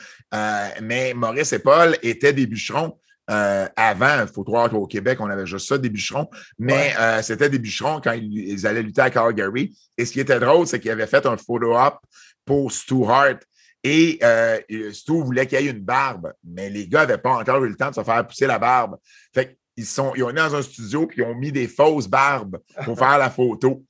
[0.83, 2.99] mais Maurice et Paul étaient des bûcherons.
[3.31, 6.29] Euh, avant, il faut croire qu'au Québec, on avait juste ça, des bûcherons,
[6.59, 9.77] mais euh, c'était des bûcherons quand ils, allaient lutter à Calgary.
[9.97, 11.99] Et ce qui était drôle, c'est qu'ils avaient fait un photo-op
[12.45, 13.41] pour Stu Hart.
[13.83, 14.61] Et euh,
[14.93, 17.77] Stu voulait qu'il y ait une barbe, mais les gars n'avaient pas encore eu le
[17.77, 18.97] temps de se faire pousser la barbe.
[19.35, 22.09] Fait qu'ils sont, ils ont été dans un studio puis ils ont mis des fausses
[22.09, 23.85] barbes pour faire la photo.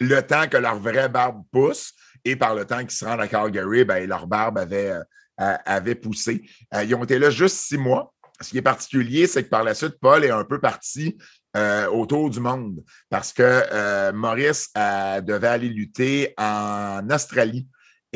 [0.00, 1.92] Le temps que leur vraie barbe pousse
[2.24, 4.92] et par le temps qu'ils se rendent à Calgary, ben, leur barbe avait,
[5.36, 6.42] avait poussé.
[6.84, 9.74] ils ont été là juste six mois ce qui est particulier, c'est que par la
[9.74, 11.16] suite, Paul est un peu parti
[11.56, 17.66] euh, autour du monde parce que euh, Maurice euh, devait aller lutter en Australie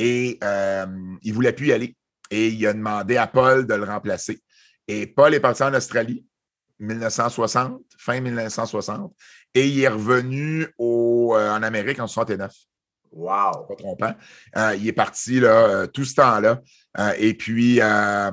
[0.00, 0.38] et
[1.22, 1.96] il ne voulait plus y aller.
[2.30, 4.40] Et il a demandé à Paul de le remplacer.
[4.88, 6.24] Et Paul est parti en Australie,
[6.78, 9.14] 1960, fin 1960,
[9.54, 12.52] et il est revenu en Amérique en 69.
[13.12, 13.66] Wow!
[13.66, 14.14] Pas trompant.
[14.76, 16.60] il est parti là, tout ce temps-là.
[17.18, 18.30] et puis, euh,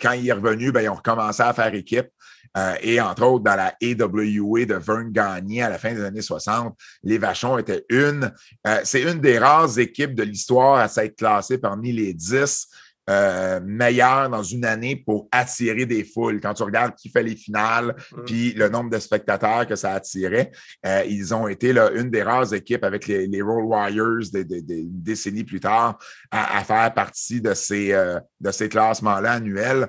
[0.00, 2.08] quand il est revenu, ben, ils ont recommencé à faire équipe.
[2.56, 6.22] Euh, et entre autres, dans la AWA de Vern Gagné à la fin des années
[6.22, 8.32] 60, les Vachons étaient une.
[8.66, 12.68] Euh, c'est une des rares équipes de l'histoire à s'être classée parmi les dix
[13.10, 16.40] euh, meilleur dans une année pour attirer des foules.
[16.40, 18.24] Quand tu regardes qui fait les finales, mm.
[18.26, 20.52] puis le nombre de spectateurs que ça attirait,
[20.86, 24.44] euh, ils ont été là, une des rares équipes avec les, les Roll Warriors des,
[24.44, 25.98] décennies plus tard
[26.30, 29.88] à, faire partie de ces, euh, de ces classements-là annuels,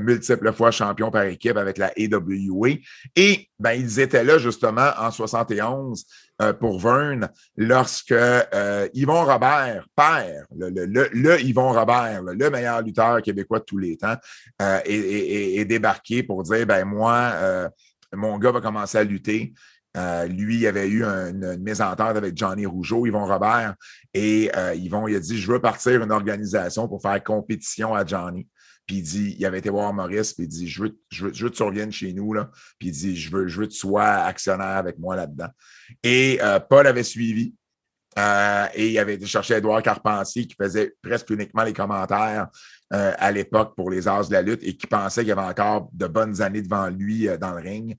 [0.00, 2.68] multiples fois champions par équipe avec la AWA.
[3.16, 6.04] Et ben, ils étaient là justement en 71
[6.42, 13.22] euh, pour Vern lorsque euh, Yvon Robert, père, le, le, Yvon Robert, le meilleur lutteur
[13.22, 14.16] québécois de tous les temps,
[14.60, 17.70] euh, est, débarqué pour dire ben moi,
[18.12, 19.52] mon gars va commencer à lutter.
[20.28, 23.74] lui, il avait eu une, mésentente avec Johnny Rougeau, Yvon Robert,
[24.12, 28.48] et Yvon, il a dit Je veux partir une organisation pour faire compétition à Johnny.
[28.86, 31.32] Puis il dit, il avait été voir Maurice, puis il dit, je veux, je veux,
[31.32, 32.50] je veux que tu reviennes chez nous, là.
[32.78, 35.48] Puis il dit, je veux, je veux que tu sois actionnaire avec moi là-dedans.
[36.02, 37.54] Et euh, Paul avait suivi.
[38.18, 42.48] Euh, et il avait été chercher Edouard Carpentier qui faisait presque uniquement les commentaires
[42.92, 45.40] euh, à l'époque pour les As de la lutte et qui pensait qu'il y avait
[45.42, 47.96] encore de bonnes années devant lui dans le ring.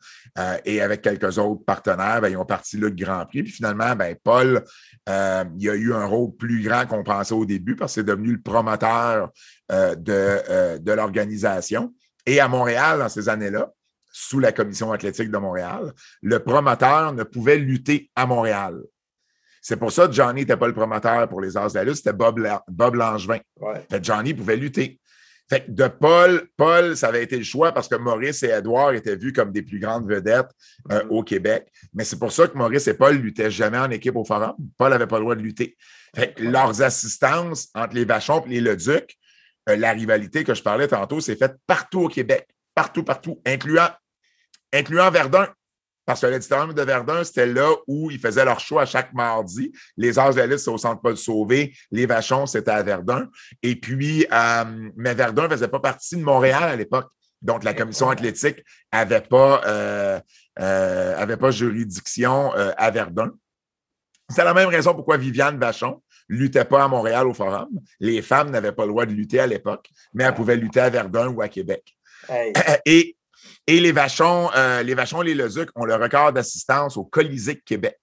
[0.65, 3.43] et avec quelques autres partenaires, ben, ils ont parti le Grand Prix.
[3.43, 4.63] Puis finalement, ben, Paul,
[5.07, 8.33] il a eu un rôle plus grand qu'on pensait au début parce que c'est devenu
[8.33, 9.31] le promoteur
[9.69, 11.93] de l'organisation.
[12.25, 13.71] Et à Montréal, dans ces années-là,
[14.13, 18.79] sous la Commission athlétique de Montréal, le promoteur ne pouvait lutter à Montréal.
[19.63, 21.95] C'est pour ça que Johnny n'était pas le promoteur pour les As de la lutte,
[21.95, 23.39] c'était Bob, Bob Langevin.
[24.01, 24.99] Johnny pouvait lutter.
[25.49, 29.15] Fait de Paul, Paul, ça avait été le choix parce que Maurice et Edouard étaient
[29.15, 30.49] vus comme des plus grandes vedettes
[30.91, 31.07] euh, mm-hmm.
[31.09, 31.71] au Québec.
[31.93, 34.53] Mais c'est pour ça que Maurice et Paul luttaient jamais en équipe au Forum.
[34.77, 35.77] Paul n'avait pas le droit de lutter.
[36.15, 39.17] Fait leurs assistances entre les Vachons et les Leduc,
[39.69, 42.47] euh, la rivalité que je parlais tantôt, s'est faite partout au Québec.
[42.75, 43.89] Partout, partout, incluant
[44.73, 45.47] incluant Verdun.
[46.05, 49.71] Parce que l'auditorium de Verdun, c'était là où ils faisaient leur show à chaque mardi.
[49.95, 51.73] Les As de la liste, au Centre Paul Sauvé.
[51.91, 53.29] Les Vachons, c'était à Verdun.
[53.61, 57.09] Et puis, euh, mais Verdun ne faisait pas partie de Montréal à l'époque.
[57.41, 60.19] Donc, la commission athlétique n'avait pas, euh,
[60.59, 63.31] euh, avait pas juridiction à Verdun.
[64.29, 67.69] C'est la même raison pourquoi Viviane Vachon luttait pas à Montréal au Forum.
[67.99, 70.89] Les femmes n'avaient pas le droit de lutter à l'époque, mais elles pouvaient lutter à
[70.89, 71.97] Verdun ou à Québec.
[72.85, 73.17] Et
[73.67, 77.99] et les Vachons, euh, les Vachons, les Lezuc ont le record d'assistance au Colisée Québec.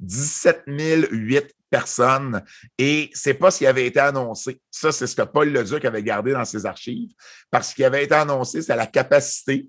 [0.00, 2.42] 17 008 personnes.
[2.76, 4.60] Et c'est pas ce qui avait été annoncé.
[4.70, 7.12] Ça, c'est ce que Paul Leduc avait gardé dans ses archives.
[7.50, 9.66] Parce ce qui avait été annoncé, c'est la capacité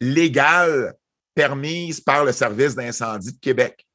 [0.00, 0.94] légale
[1.34, 3.86] permise par le service d'incendie de Québec.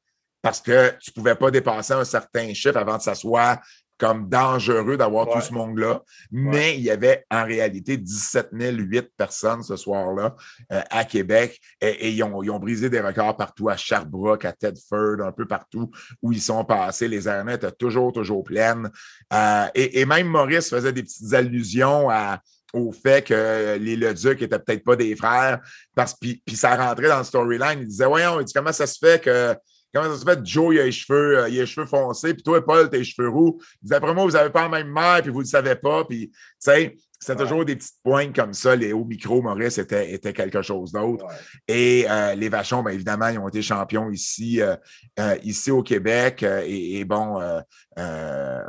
[0.42, 3.60] Parce que tu pouvais pas dépasser un certain chiffre avant que ça soit
[4.00, 6.02] comme dangereux d'avoir tout ce monde-là.
[6.32, 10.34] Mais il y avait en réalité 17 008 personnes ce soir-là
[10.72, 14.52] euh, à Québec et, ils, ont, ils, ont, brisé des records partout à Sherbrooke, à
[14.52, 15.90] Tedford, un peu partout
[16.22, 17.08] où ils sont passés.
[17.08, 18.90] Les arénas étaient toujours, toujours pleines.
[19.34, 22.40] Euh, et, et, même Maurice faisait des petites allusions à,
[22.72, 25.60] au fait que les Leduc n'étaient peut-être pas des frères.
[25.94, 27.80] Parce, puis, puis ça rentrait dans le storyline.
[27.80, 29.54] Il disait Voyons, il dit, comment ça se fait que
[29.92, 30.38] Comment ça se fait?
[30.44, 33.02] Joe, il a les cheveux, euh, il a les cheveux foncés, puis toi, Paul, tes
[33.02, 33.60] cheveux roux.
[33.82, 36.04] D'après moi, vous n'avez pas la même mère, puis vous ne le savez pas.
[36.04, 38.74] Puis, tu sais, C'était toujours des petites pointes comme ça.
[38.74, 41.26] Les hauts micro, Maurice, était, était quelque chose d'autre.
[41.68, 44.74] Et euh, les Vachons, bien évidemment, ils ont été champions ici, euh,
[45.18, 47.38] euh, ici au Québec et, bon,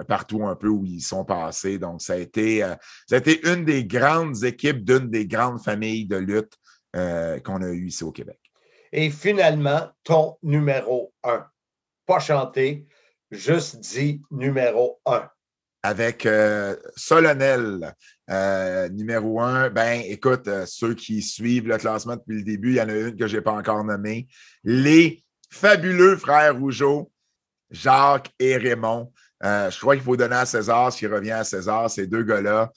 [0.06, 1.78] partout un peu où ils sont passés.
[1.78, 2.60] Donc, ça a été,
[3.08, 6.58] ça a été une des grandes équipes d'une des grandes familles de lutte
[6.94, 8.41] qu'on a eues ici au Québec.
[8.92, 11.46] Et finalement, ton numéro un.
[12.06, 12.88] Pas chanté,
[13.32, 15.30] juste dit numéro un
[15.84, 17.94] avec euh, Solennel,
[18.30, 19.70] euh, numéro un.
[19.70, 22.94] Ben, écoute, euh, ceux qui suivent le classement depuis le début, il y en a
[22.94, 24.28] une que je n'ai pas encore nommée.
[24.64, 27.12] Les fabuleux frères Rougeau,
[27.72, 29.12] Jacques et Raymond.
[29.42, 31.90] je crois qu'il faut donner à César ce qui revient à César.
[31.90, 32.72] Ces deux gars-là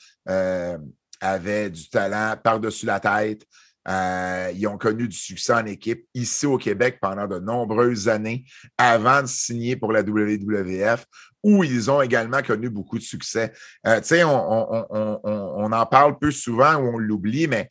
[1.20, 3.44] avaient du talent par-dessus la tête.
[3.86, 8.44] Ils ont connu du succès en équipe ici au Québec pendant de nombreuses années
[8.78, 11.06] avant de signer pour la WWF
[11.44, 13.52] où ils ont également connu beaucoup de succès.
[13.86, 17.68] Euh, tu sais, on, en parle peu souvent ou on l'oublie, mais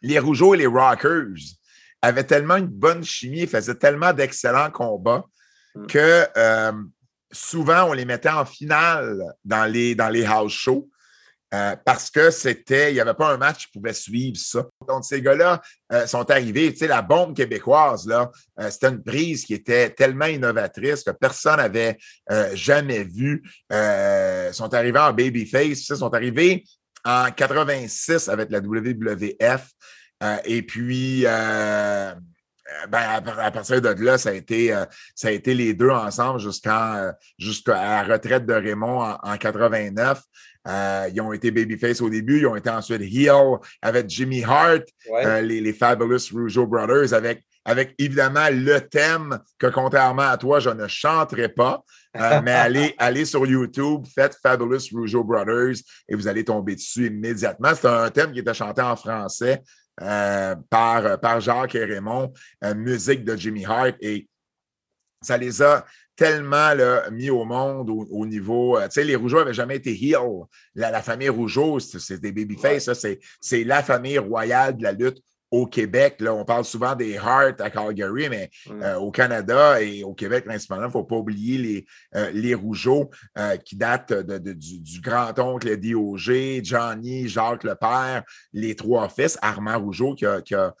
[0.00, 1.34] les Rougeaux et les Rockers
[2.00, 5.24] avaient tellement une bonne chimie, faisaient tellement d'excellents combats
[5.74, 5.86] mm.
[5.86, 6.72] que euh,
[7.32, 10.88] souvent on les mettait en finale dans les, dans les house shows.
[11.54, 14.66] Euh, parce que c'était, il n'y avait pas un match qui pouvait suivre ça.
[14.86, 18.30] Donc, ces gars-là euh, sont arrivés, tu sais, la bombe québécoise, là,
[18.60, 21.96] euh, c'était une prise qui était tellement innovatrice que personne n'avait
[22.52, 23.42] jamais vu.
[24.52, 26.64] Sont arrivés en babyface, ils sont arrivés
[27.04, 29.70] en 86 avec la WWF.
[30.44, 32.18] et puis, ben,
[32.90, 34.74] à, partir de là, ça a été,
[35.14, 37.14] ça a été les deux ensemble jusqu'à
[37.66, 40.20] la retraite de Raymond en, en 89.
[40.68, 44.84] Euh, ils ont été babyface au début, ils ont été ensuite heel avec Jimmy Hart,
[45.12, 50.70] euh, les, Fabulous Rougeau Brothers, avec, avec évidemment le thème que, contrairement à toi, je
[50.70, 51.82] ne chanterai pas.
[52.16, 55.76] Euh, mais allez, allez sur YouTube, faites Fabulous Rougeau Brothers
[56.08, 57.74] et vous allez tomber dessus immédiatement.
[57.74, 59.62] C'est un thème qui était chanté en français
[59.96, 62.32] par, par Jacques et Raymond,
[62.76, 63.96] musique de Jimmy Hart.
[64.00, 64.28] Et
[65.22, 65.84] ça les a
[66.18, 66.72] tellement
[67.12, 68.76] mis au monde au, niveau.
[68.76, 70.42] Euh, tu sais, les Rougeaux n'avaient jamais été heel.
[70.74, 72.90] La, famille Rougeau, c'est des babyface.
[73.40, 76.16] C'est la famille royale de la lutte au Québec.
[76.18, 80.44] Là, on parle souvent des Heart à Calgary, mais euh, au Canada et au Québec
[80.44, 83.08] principalement, il ne faut pas oublier les, euh, les Rougeaux
[83.64, 90.14] qui datent de, du, grand-oncle D.O.G., Johnny, Jacques le père, les trois fils, Armand Rougeau
[90.14, 90.74] qui a, qui a,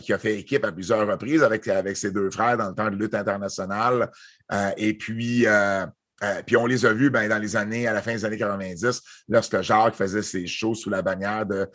[0.00, 2.90] qui a fait équipe à plusieurs reprises avec, avec ses deux frères dans le temps
[2.90, 4.10] de lutte internationale.
[4.52, 5.86] Euh, et puis, euh,
[6.24, 8.38] euh, puis on les a vus ben, dans les années, à la fin des années
[8.38, 11.68] 90, lorsque Jacques faisait ses shows sous la bannière de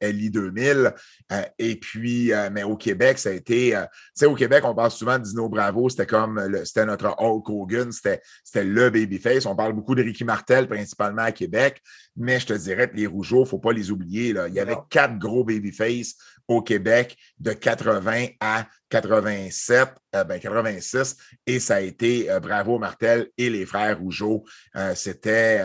[0.00, 0.94] LI 2000.
[1.58, 3.76] et puis, mais au Québec, ça a été, tu
[4.14, 7.92] sais, au Québec, on parle souvent de Dino Bravo, c'était comme, c'était notre Hulk Hogan,
[7.92, 8.22] c'était
[8.64, 9.44] le babyface.
[9.44, 11.82] On parle beaucoup de Ricky Martel, principalement à Québec,
[12.16, 14.32] mais je te dirais que les Rougeaux, il ne faut pas les oublier.
[14.32, 14.48] Là.
[14.48, 16.14] Il y avait quatre gros babyface
[16.48, 21.16] au Québec de 80 à 87, euh, ben 86,
[21.46, 24.44] et ça a été euh, Bravo Martel et les frères Rougeau.
[24.76, 25.60] Euh, c'était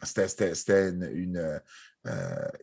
[0.00, 1.60] une,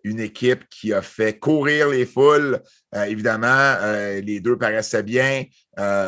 [0.04, 2.62] une, équipe qui a fait courir les foules.
[2.94, 3.76] évidemment,
[4.24, 5.44] les deux paraissaient bien.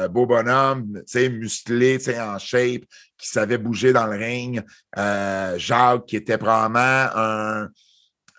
[0.10, 2.84] beau bonhomme, musclé, en shape,
[3.18, 4.64] qui savait bouger dans le ring.
[5.58, 7.70] Jacques, qui était probablement un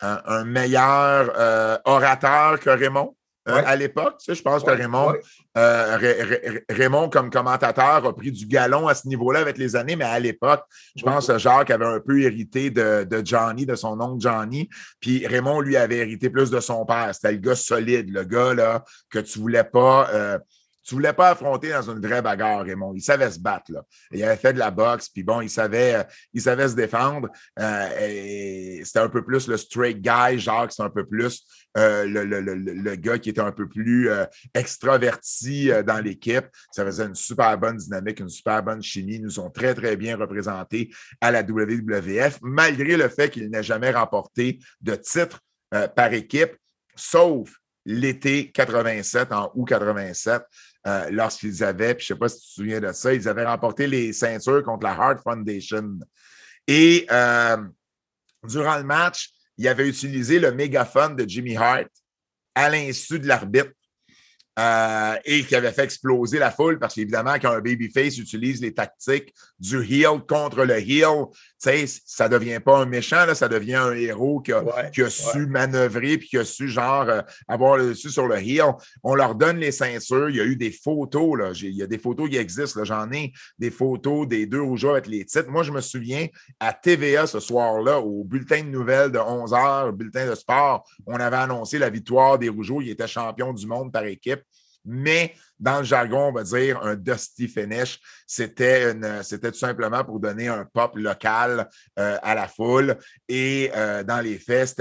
[0.00, 3.14] un, meilleur orateur que Raymond.
[3.48, 5.14] Euh, à l'époque, je pense que Raymond,
[5.56, 10.04] euh, Raymond, comme commentateur, a pris du galon à ce niveau-là avec les années, mais
[10.04, 10.62] à l'époque,
[10.96, 14.68] je pense que Jacques avait un peu hérité de, de, Johnny, de son oncle Johnny,
[15.00, 17.10] puis Raymond, lui, avait hérité plus de son père.
[17.14, 20.08] C'était le gars solide, le gars là, que tu ne voulais pas
[20.88, 22.94] tu ne voulais pas affronter dans une vraie bagarre, Raymond.
[22.94, 23.70] Il savait se battre.
[24.10, 27.28] Il avait fait de la boxe, puis bon, il savait, euh, il savait se défendre.
[27.60, 30.38] Euh, c'était un peu plus le straight guy.
[30.38, 31.44] Jacques, c'est un peu plus
[31.76, 34.08] euh, le, gars qui était un peu plus
[34.54, 36.46] extraverti dans l'équipe.
[36.72, 39.16] Ça faisait une super bonne dynamique, une super bonne chimie.
[39.16, 43.62] Ils nous ont très, très bien représentés à la WWF, malgré le fait qu'ils n'aient
[43.62, 45.40] jamais remporté de titre
[45.94, 46.56] par équipe,
[46.96, 47.50] sauf
[47.88, 50.42] l'été 87, en août 87,
[50.88, 53.28] euh, lorsqu'ils avaient, puis je ne sais pas si tu te souviens de ça, ils
[53.28, 55.98] avaient remporté les ceintures contre la Heart Foundation.
[56.66, 57.58] Et euh,
[58.44, 61.88] durant le match, il avait utilisé le mégaphone de Jimmy Hart
[62.54, 63.72] à l'insu de l'arbitre
[64.58, 68.72] euh, et qui avait fait exploser la foule parce qu'évidemment, quand un babyface utilise les
[68.72, 71.26] tactiques du heel contre le heel,
[71.58, 75.10] sais, ça devient pas un méchant, là, ça devient un héros qui a, qui a
[75.10, 78.72] su manœuvrer puis qui a su, genre, euh, avoir le dessus sur le heel.
[79.02, 80.30] On leur donne les ceintures.
[80.30, 81.50] Il y a eu des photos, là.
[81.54, 85.06] Il y a des photos qui existent, J'en ai des photos des deux rougeaux avec
[85.06, 85.50] les titres.
[85.50, 86.26] Moi, je me souviens,
[86.60, 91.16] à TVA ce soir-là, au bulletin de nouvelles de 11 h, bulletin de sport, on
[91.16, 92.80] avait annoncé la victoire des rougeaux.
[92.80, 94.42] Ils étaient champions du monde par équipe
[94.88, 98.00] mais dans le jargon, on va dire un dusty finish.
[98.26, 101.68] C'était, tout simplement pour donner un pop local
[101.98, 102.96] euh, à la foule.
[103.28, 104.80] Et euh, dans les faits,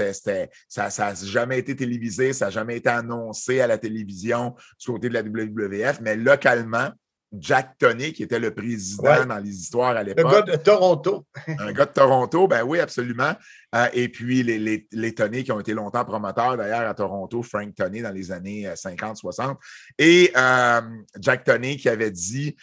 [0.68, 5.08] ça n'a jamais été télévisé, ça n'a jamais été annoncé à la télévision du côté
[5.08, 6.90] de la WWF, mais localement,
[7.32, 10.26] Jack Tony, qui était le président dans les histoires à l'époque.
[10.26, 11.26] Un gars de Toronto.
[11.58, 13.32] un gars de Toronto, ben oui, absolument.
[13.74, 17.42] Euh, et puis les, les, les Tony qui ont été longtemps promoteurs d'ailleurs à Toronto,
[17.42, 19.50] Frank Tony dans les années 50-60.
[19.50, 19.54] Euh,
[19.98, 20.80] et euh,
[21.20, 22.56] Jack Tony qui avait dit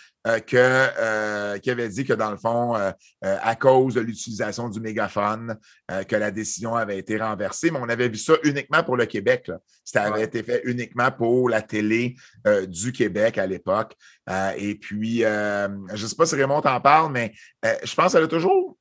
[0.47, 2.75] que qui avait dit que dans le fond,
[3.21, 5.57] à cause de l'utilisation du mégaphone,
[6.07, 7.71] que la décision avait été renversée.
[7.71, 9.51] Mais on avait vu ça uniquement pour le Québec.
[9.83, 12.15] Ça avait été fait uniquement pour la télé
[12.67, 13.95] du Québec à l'époque.
[14.57, 18.27] et puis, je ne sais pas si Raymond t'en parle, mais je pense qu'elle a
[18.27, 18.77] toujours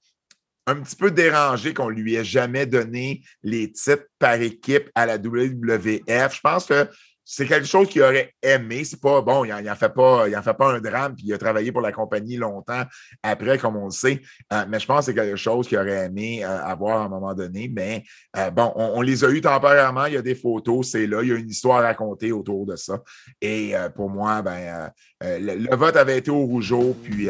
[0.67, 5.17] un petit peu dérangé qu'on lui ait jamais donné les titres par équipe à la
[5.19, 6.35] WWF.
[6.35, 6.89] Je pense que
[7.25, 8.85] c'est quelque chose qu'il aurait aimé.
[8.85, 11.39] C'est pas bon, il n'en fait pas, en fait pas un drame, puis il a
[11.39, 12.83] travaillé pour la compagnie longtemps
[13.23, 14.21] après, comme on le sait.
[14.53, 17.09] Euh, mais je pense que c'est quelque chose qu'il aurait aimé euh, avoir à un
[17.09, 17.71] moment donné.
[17.75, 18.05] Mais
[18.37, 20.07] euh, bon, on, les a eus temporairement.
[20.07, 21.23] Il y a des photos, c'est là.
[21.23, 23.03] Il y a une histoire à raconter autour de ça.
[23.41, 27.29] Et pour moi, ben, le, vote avait été au rougeau, puis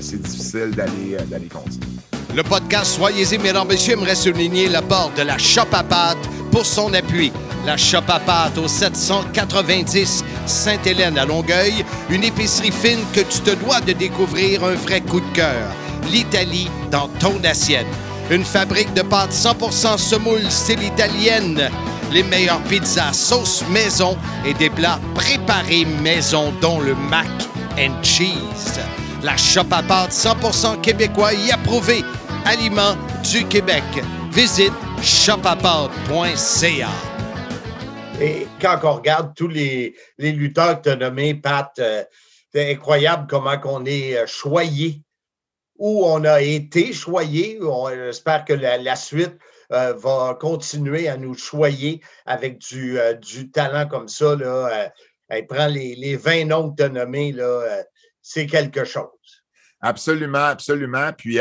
[0.00, 2.07] c'est difficile d'aller d'aller continuer.
[2.34, 6.18] Le podcast Soyez-y, mesdames, messieurs, aimerait souligner l'apport de la Shop à pâte
[6.52, 7.32] pour son appui.
[7.64, 13.50] La Shop à pâte au 790 Sainte-Hélène à Longueuil, une épicerie fine que tu te
[13.50, 15.70] dois de découvrir un vrai coup de cœur.
[16.10, 17.86] L'Italie dans ton assiette.
[18.30, 21.70] Une fabrique de pâtes 100% semoule style italienne.
[22.12, 24.16] Les meilleures pizzas sauce maison
[24.46, 27.26] et des plats préparés maison, dont le mac
[27.78, 28.80] and cheese.
[29.24, 32.04] La Shop à pâte 100% québécois y approuvé
[32.44, 32.96] aliments
[33.32, 33.82] du Québec.
[34.30, 36.88] Visite shopapart.ca.
[38.20, 42.04] Et quand on regarde tous les, lutteurs que tu as nommés, Pat, euh,
[42.52, 45.02] c'est incroyable comment on est euh, choyé,
[45.78, 47.58] où on a été choyé.
[47.90, 49.36] J'espère que la, suite
[49.72, 54.36] euh, va continuer à nous choyer avec du, talent comme ça.
[54.36, 54.92] Là,
[55.28, 57.32] elle prend les, les 20 noms que tu as nommés,
[58.22, 59.44] c'est quelque chose.
[59.80, 61.12] Absolument, absolument.
[61.12, 61.38] Puis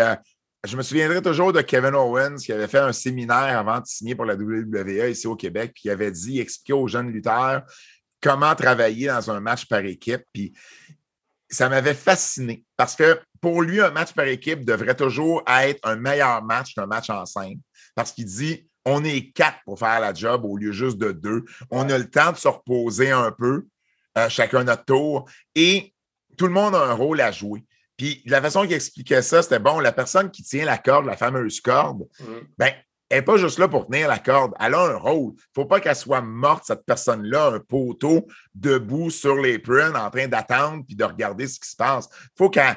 [0.64, 4.16] je me souviendrai toujours de Kevin Owens qui avait fait un séminaire avant de signer
[4.16, 7.64] pour la WWE ici au Québec, puis il avait dit, expliquer aux jeunes lutteurs
[8.22, 10.24] comment travailler dans un match par équipe.
[10.34, 10.54] Puis
[11.50, 15.96] ça m'avait fasciné parce que pour lui, un match par équipe devrait toujours être un
[15.96, 17.60] meilleur match qu'un match en scène.
[17.96, 21.46] Parce qu'il dit, on est quatre pour faire la job au lieu juste de deux.
[21.70, 23.68] On a le temps de se reposer un peu,
[24.18, 25.94] euh, chacun notre tour, et
[26.38, 27.66] tout le monde a un rôle à jouer.
[27.98, 31.18] Puis la façon qu'il expliquait ça, c'était bon, la personne qui tient la corde, la
[31.18, 32.26] fameuse corde, mm.
[32.58, 32.72] ben,
[33.10, 34.54] elle n'est pas juste là pour tenir la corde.
[34.60, 35.34] Elle a un rôle.
[35.34, 39.96] Il ne faut pas qu'elle soit morte, cette personne-là, un poteau, debout sur les prunes,
[39.96, 42.10] en train d'attendre puis de regarder ce qui se passe.
[42.12, 42.76] Il faut qu'elle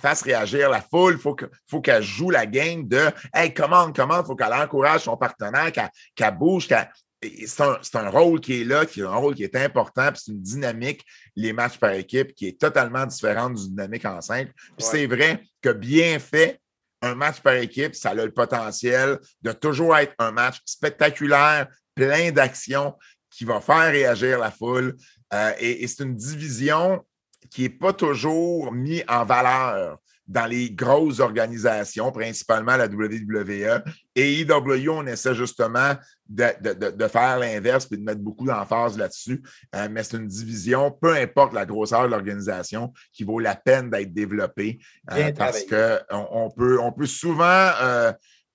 [0.00, 1.18] fasse réagir la foule.
[1.18, 4.22] Il faut qu'elle joue la game de Hey, commande, commande.
[4.24, 5.72] Il faut qu'elle encourage son partenaire,
[6.14, 6.88] qu'elle bouge, qu'elle
[7.22, 10.32] c'est un, rôle qui est là, qui est un rôle qui est important, puis c'est
[10.32, 11.04] une dynamique,
[11.34, 14.52] les matchs par équipe, qui est totalement différente du dynamique en simple.
[14.76, 16.60] Puis c'est vrai que bien fait,
[17.02, 22.30] un match par équipe, ça a le potentiel de toujours être un match spectaculaire, plein
[22.32, 22.94] d'actions,
[23.30, 24.96] qui va faire réagir la foule.
[25.32, 27.04] Euh, et, c'est une division
[27.50, 29.98] qui n'est pas toujours mise en valeur
[30.28, 33.82] dans les grosses organisations, principalement la WWE.
[34.14, 35.94] Et IW, on essaie justement
[36.28, 39.42] de, faire l'inverse et de mettre beaucoup d'emphase là-dessus.
[39.74, 43.90] Euh, mais c'est une division, peu importe la grosseur de l'organisation, qui vaut la peine
[43.90, 44.78] d'être développée
[45.12, 47.70] euh, parce qu'on on peut, on peut souvent.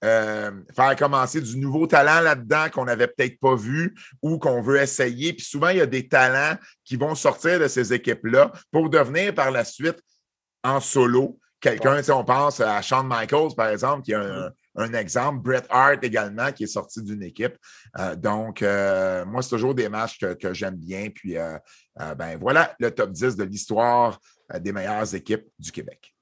[0.04, 3.94] Euh, faire commencer du nouveau talent là-dedans qu'on n'avait peut-être pas vu
[4.24, 5.32] ou qu'on veut essayer.
[5.32, 9.36] Puis souvent, il y a des talents qui vont sortir de ces équipes-là pour devenir
[9.36, 10.02] par la suite
[10.64, 15.40] en solo quelqu'un, si on pense à Shawn Michaels, par exemple, qui est un, exemple,
[15.40, 17.56] Bret Hart également, qui est sorti d'une équipe.
[18.00, 21.10] Euh, donc, euh, moi, c'est toujours des matchs que, j'aime bien.
[21.14, 21.58] Puis, euh,
[22.18, 24.20] ben voilà le top 10 de l'histoire
[24.60, 26.14] des meilleures équipes du Québec.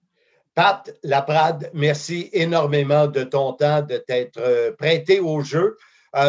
[0.54, 5.78] Pat Laprade, merci énormément de ton temps, de t'être prêté au jeu.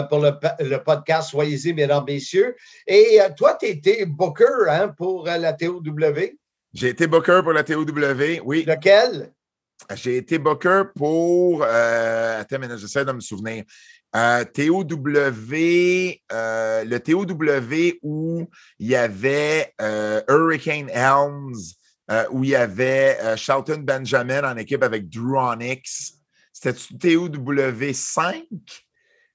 [0.09, 2.55] pour le, podcast Soyez-y, mesdames, messieurs.
[2.87, 5.81] Et toi, tu étais booker hein, pour la TOW.
[6.73, 7.85] J'ai été booker pour la TOW,
[8.45, 8.65] oui.
[8.65, 9.33] Lequel?
[9.95, 11.63] j'ai été booker pour.
[11.63, 13.65] Euh, attends, mais j'essaie de me souvenir.
[14.15, 14.85] Euh, TOW,
[16.33, 17.27] euh, le TOW
[18.03, 18.49] où
[18.79, 21.55] il y avait euh, Hurricane Helms,
[22.33, 26.15] où il y avait Shelton Benjamin en équipe avec Drew Onyx.
[26.53, 28.45] C'était TOW 5?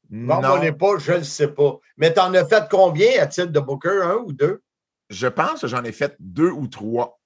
[0.10, 1.80] Bon, on n'est pas, je ne le sais pas.
[1.98, 4.62] Mais tu en as fait combien à titre de Booker, un ou deux?
[5.10, 7.18] Je pense que j'en ai fait deux ou trois.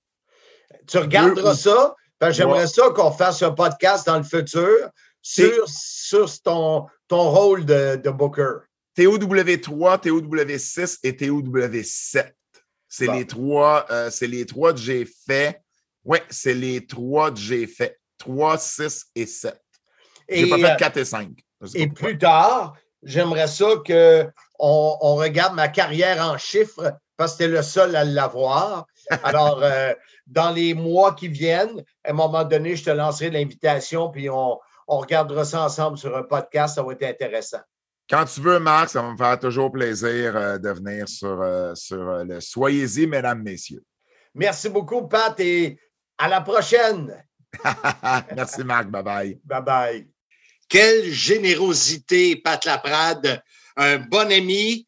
[0.89, 1.95] Tu regarderas ça.
[2.19, 2.67] que J'aimerais Ouais.
[2.67, 4.89] ça qu'on fasse un podcast dans le futur
[5.21, 8.51] sur, sur ton, ton rôle de, de Booker.
[8.97, 12.31] TOW3, TOW6 et TOW7.
[12.87, 13.13] C'est Bon.
[13.13, 15.61] les trois, euh, c'est les trois que j'ai fait.
[16.03, 17.97] Oui, c'est les trois que j'ai fait.
[18.17, 19.57] 3, 6 et 7.
[20.27, 21.29] Et, J'ai pas euh, fait 4 et 5.
[21.61, 22.07] Je sais Et pourquoi.
[22.09, 22.73] plus tard,
[23.03, 24.31] j'aimerais ça qu'on
[25.01, 28.85] on regarde ma carrière en chiffres parce que tu es le seul à l'avoir.
[29.23, 29.93] Alors, euh,
[30.29, 34.57] dans les mois qui viennent, à un moment donné, je te lancerai l'invitation puis on,
[34.87, 36.75] on regardera ça ensemble sur un podcast.
[36.75, 37.59] Ça va être intéressant.
[38.09, 41.75] Quand tu veux, Marc, ça va me faire toujours plaisir euh, de venir sur, euh,
[41.75, 43.83] sur euh, le Soyez-y, mesdames, messieurs.
[44.33, 45.79] Merci beaucoup, Pat, et
[46.17, 47.23] à la prochaine.
[48.35, 48.89] Merci, Marc.
[48.89, 49.39] Bye bye.
[49.43, 50.07] Bye bye.
[50.67, 53.41] Quelle générosité, Pat Laprade.
[53.77, 54.87] Un bon ami.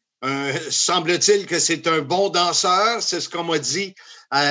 [0.70, 3.02] Semble-t-il que c'est un bon danseur.
[3.02, 3.92] C'est ce qu'on m'a dit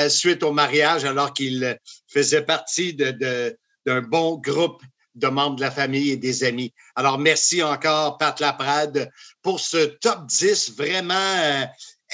[0.10, 4.82] suite au mariage, alors qu'il faisait partie d'un bon groupe
[5.16, 6.74] de membres de la famille et des amis.
[6.96, 9.12] Alors, merci encore, Pat Laprade,
[9.42, 11.66] pour ce top 10 vraiment euh,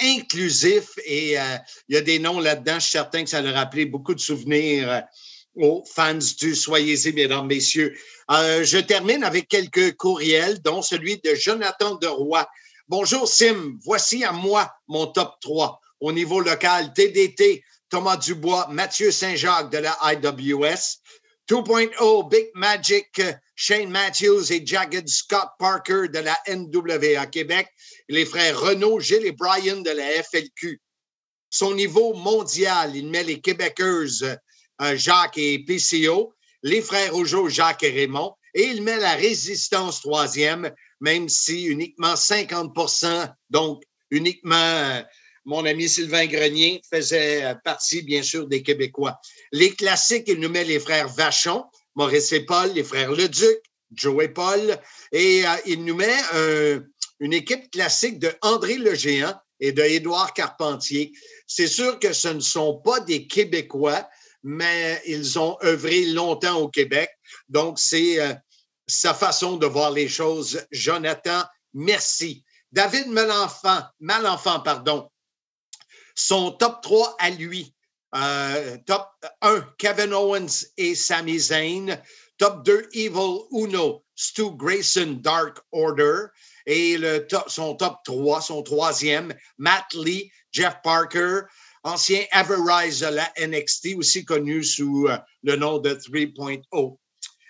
[0.01, 0.89] inclusif.
[1.05, 1.43] Et euh,
[1.87, 2.75] il y a des noms là-dedans.
[2.75, 5.01] Je suis certain que ça leur a rappelé beaucoup de souvenirs euh,
[5.55, 7.95] aux fans du Soyez-y, mesdames, messieurs.
[8.29, 12.45] Je termine avec quelques courriels, dont celui de Jonathan Deroy.
[12.87, 15.81] Bonjour Sim, voici à moi mon top 3.
[15.99, 21.01] Au niveau local, TDT, Thomas Dubois, Mathieu Saint-Jacques de la IWS.
[21.49, 27.69] 2.0, Big Magic, euh, Shane Matthews et Jagged Scott Parker de la NWA Québec.
[28.09, 30.81] Les frères Renaud, Gilles et Brian de la FLQ.
[31.49, 34.27] Son niveau mondial, il met les Québécois
[34.81, 36.33] euh, Jacques et PCO
[36.63, 42.15] les frères Rougeau, Jacques et Raymond, et il met la résistance troisième, même si uniquement
[42.15, 45.01] 50% donc uniquement euh,
[45.47, 49.19] mon ami Sylvain Grenier faisait euh, partie, bien sûr, des Québécois.
[49.53, 51.63] Les classiques, il nous met les frères Vachon,
[51.95, 53.57] Maurice et Paul, les frères Leduc,
[53.93, 54.77] Joe et Paul,
[55.13, 56.17] et euh, il nous met
[57.19, 61.13] une équipe classique de André Le Géant et de Édouard Carpentier.
[61.47, 64.07] C'est sûr que ce ne sont pas des Québécois,
[64.43, 67.09] mais ils ont œuvré longtemps au Québec.
[67.47, 68.33] Donc, c'est euh,
[68.85, 70.61] sa façon de voir les choses.
[70.71, 71.43] Jonathan,
[71.73, 72.43] merci.
[72.73, 75.09] David Malenfant, Malenfant, pardon,
[76.17, 77.73] son top 3 à lui.
[78.15, 79.07] Euh, top
[79.41, 82.01] 1, Kevin Owens et Sami Zayn.
[82.37, 86.25] Top 2, Evil Uno, Stu Grayson, Dark Order.
[86.65, 91.41] Et le top, son top 3, son troisième, Matt Lee, Jeff Parker,
[91.83, 96.97] ancien Everrise de la NXT, aussi connu sous euh, le nom de 3.0.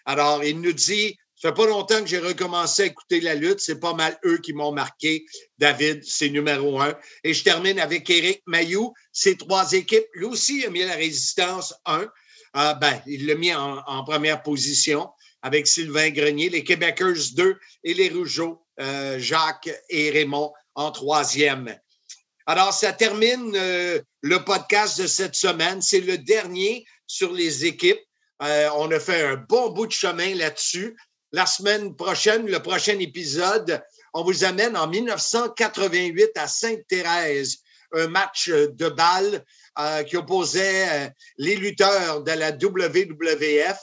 [0.05, 3.59] Alors, il nous dit, ça fait pas longtemps que j'ai recommencé à écouter la lutte,
[3.59, 5.23] c'est pas mal eux qui m'ont marqué.
[5.59, 6.97] David, c'est numéro un.
[7.23, 10.07] Et je termine avec Eric Mayou, ses trois équipes.
[10.15, 12.07] Lui aussi a mis la résistance 1.
[12.55, 15.09] Euh, ben, il l'a mis en, première position
[15.43, 21.77] avec Sylvain Grenier, les Québécois 2 et les Rougeaux, euh, Jacques et Raymond en troisième.
[22.47, 25.83] Alors, ça termine euh, le podcast de cette semaine.
[25.83, 27.99] C'est le dernier sur les équipes.
[28.41, 30.95] Euh, on a fait un bon bout de chemin là-dessus.
[31.31, 37.57] La semaine prochaine, le prochain épisode, on vous amène en 1988 à Sainte-Thérèse,
[37.93, 39.43] un match de balle
[39.79, 43.79] euh, qui opposait euh, les lutteurs de la WWF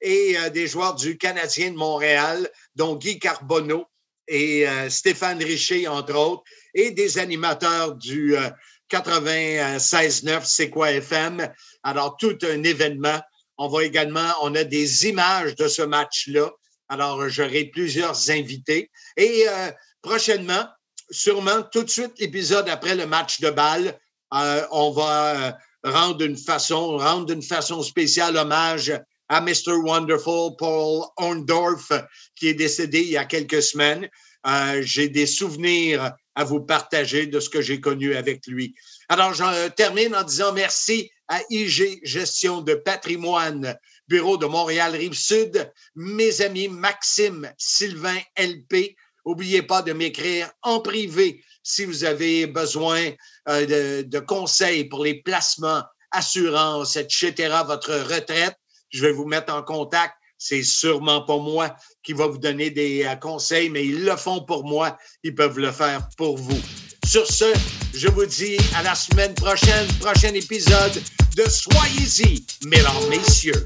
[0.00, 3.86] et euh, des joueurs du Canadien de Montréal, dont Guy Carbonneau
[4.28, 6.42] et Stéphane Richer, entre autres,
[6.76, 8.50] et des animateurs du euh,
[8.90, 11.48] 96.9 C'est quoi FM.
[11.82, 13.20] Alors, tout un événement.
[13.58, 16.52] On va également, on a des images de ce match-là.
[16.88, 18.90] Alors, j'aurai plusieurs invités.
[19.16, 19.70] Et euh,
[20.02, 20.66] prochainement,
[21.10, 23.98] sûrement tout de suite l'épisode après le match de balle,
[24.34, 25.52] euh, on va euh,
[25.84, 28.92] rendre d'une façon spéciale hommage
[29.28, 29.72] à Mr.
[29.84, 31.92] Wonderful Paul Orndorff,
[32.34, 34.08] qui est décédé il y a quelques semaines.
[34.46, 38.74] Euh, j'ai des souvenirs à vous partager de ce que j'ai connu avec lui.
[39.08, 43.76] Alors, j'en termine en disant merci à IG Gestion de patrimoine,
[44.08, 48.96] Bureau de Montréal-Rive-Sud, mes amis Maxime, Sylvain, LP.
[49.24, 53.10] N'oubliez pas de m'écrire en privé si vous avez besoin
[53.48, 55.82] euh, de, de conseils pour les placements,
[56.12, 57.32] assurances, etc.,
[57.66, 58.56] votre retraite.
[58.90, 60.14] je vais vous mettre en contact.
[60.38, 64.44] C'est sûrement pas moi qui va vous donner des euh, conseils, mais ils le font
[64.44, 64.96] pour moi.
[65.24, 66.60] Ils peuvent le faire pour vous.
[67.04, 67.52] Sur ce,
[67.94, 71.02] je vous dis à la semaine prochaine, prochain épisode
[71.36, 73.64] de Soyez-y, mesdames, messieurs.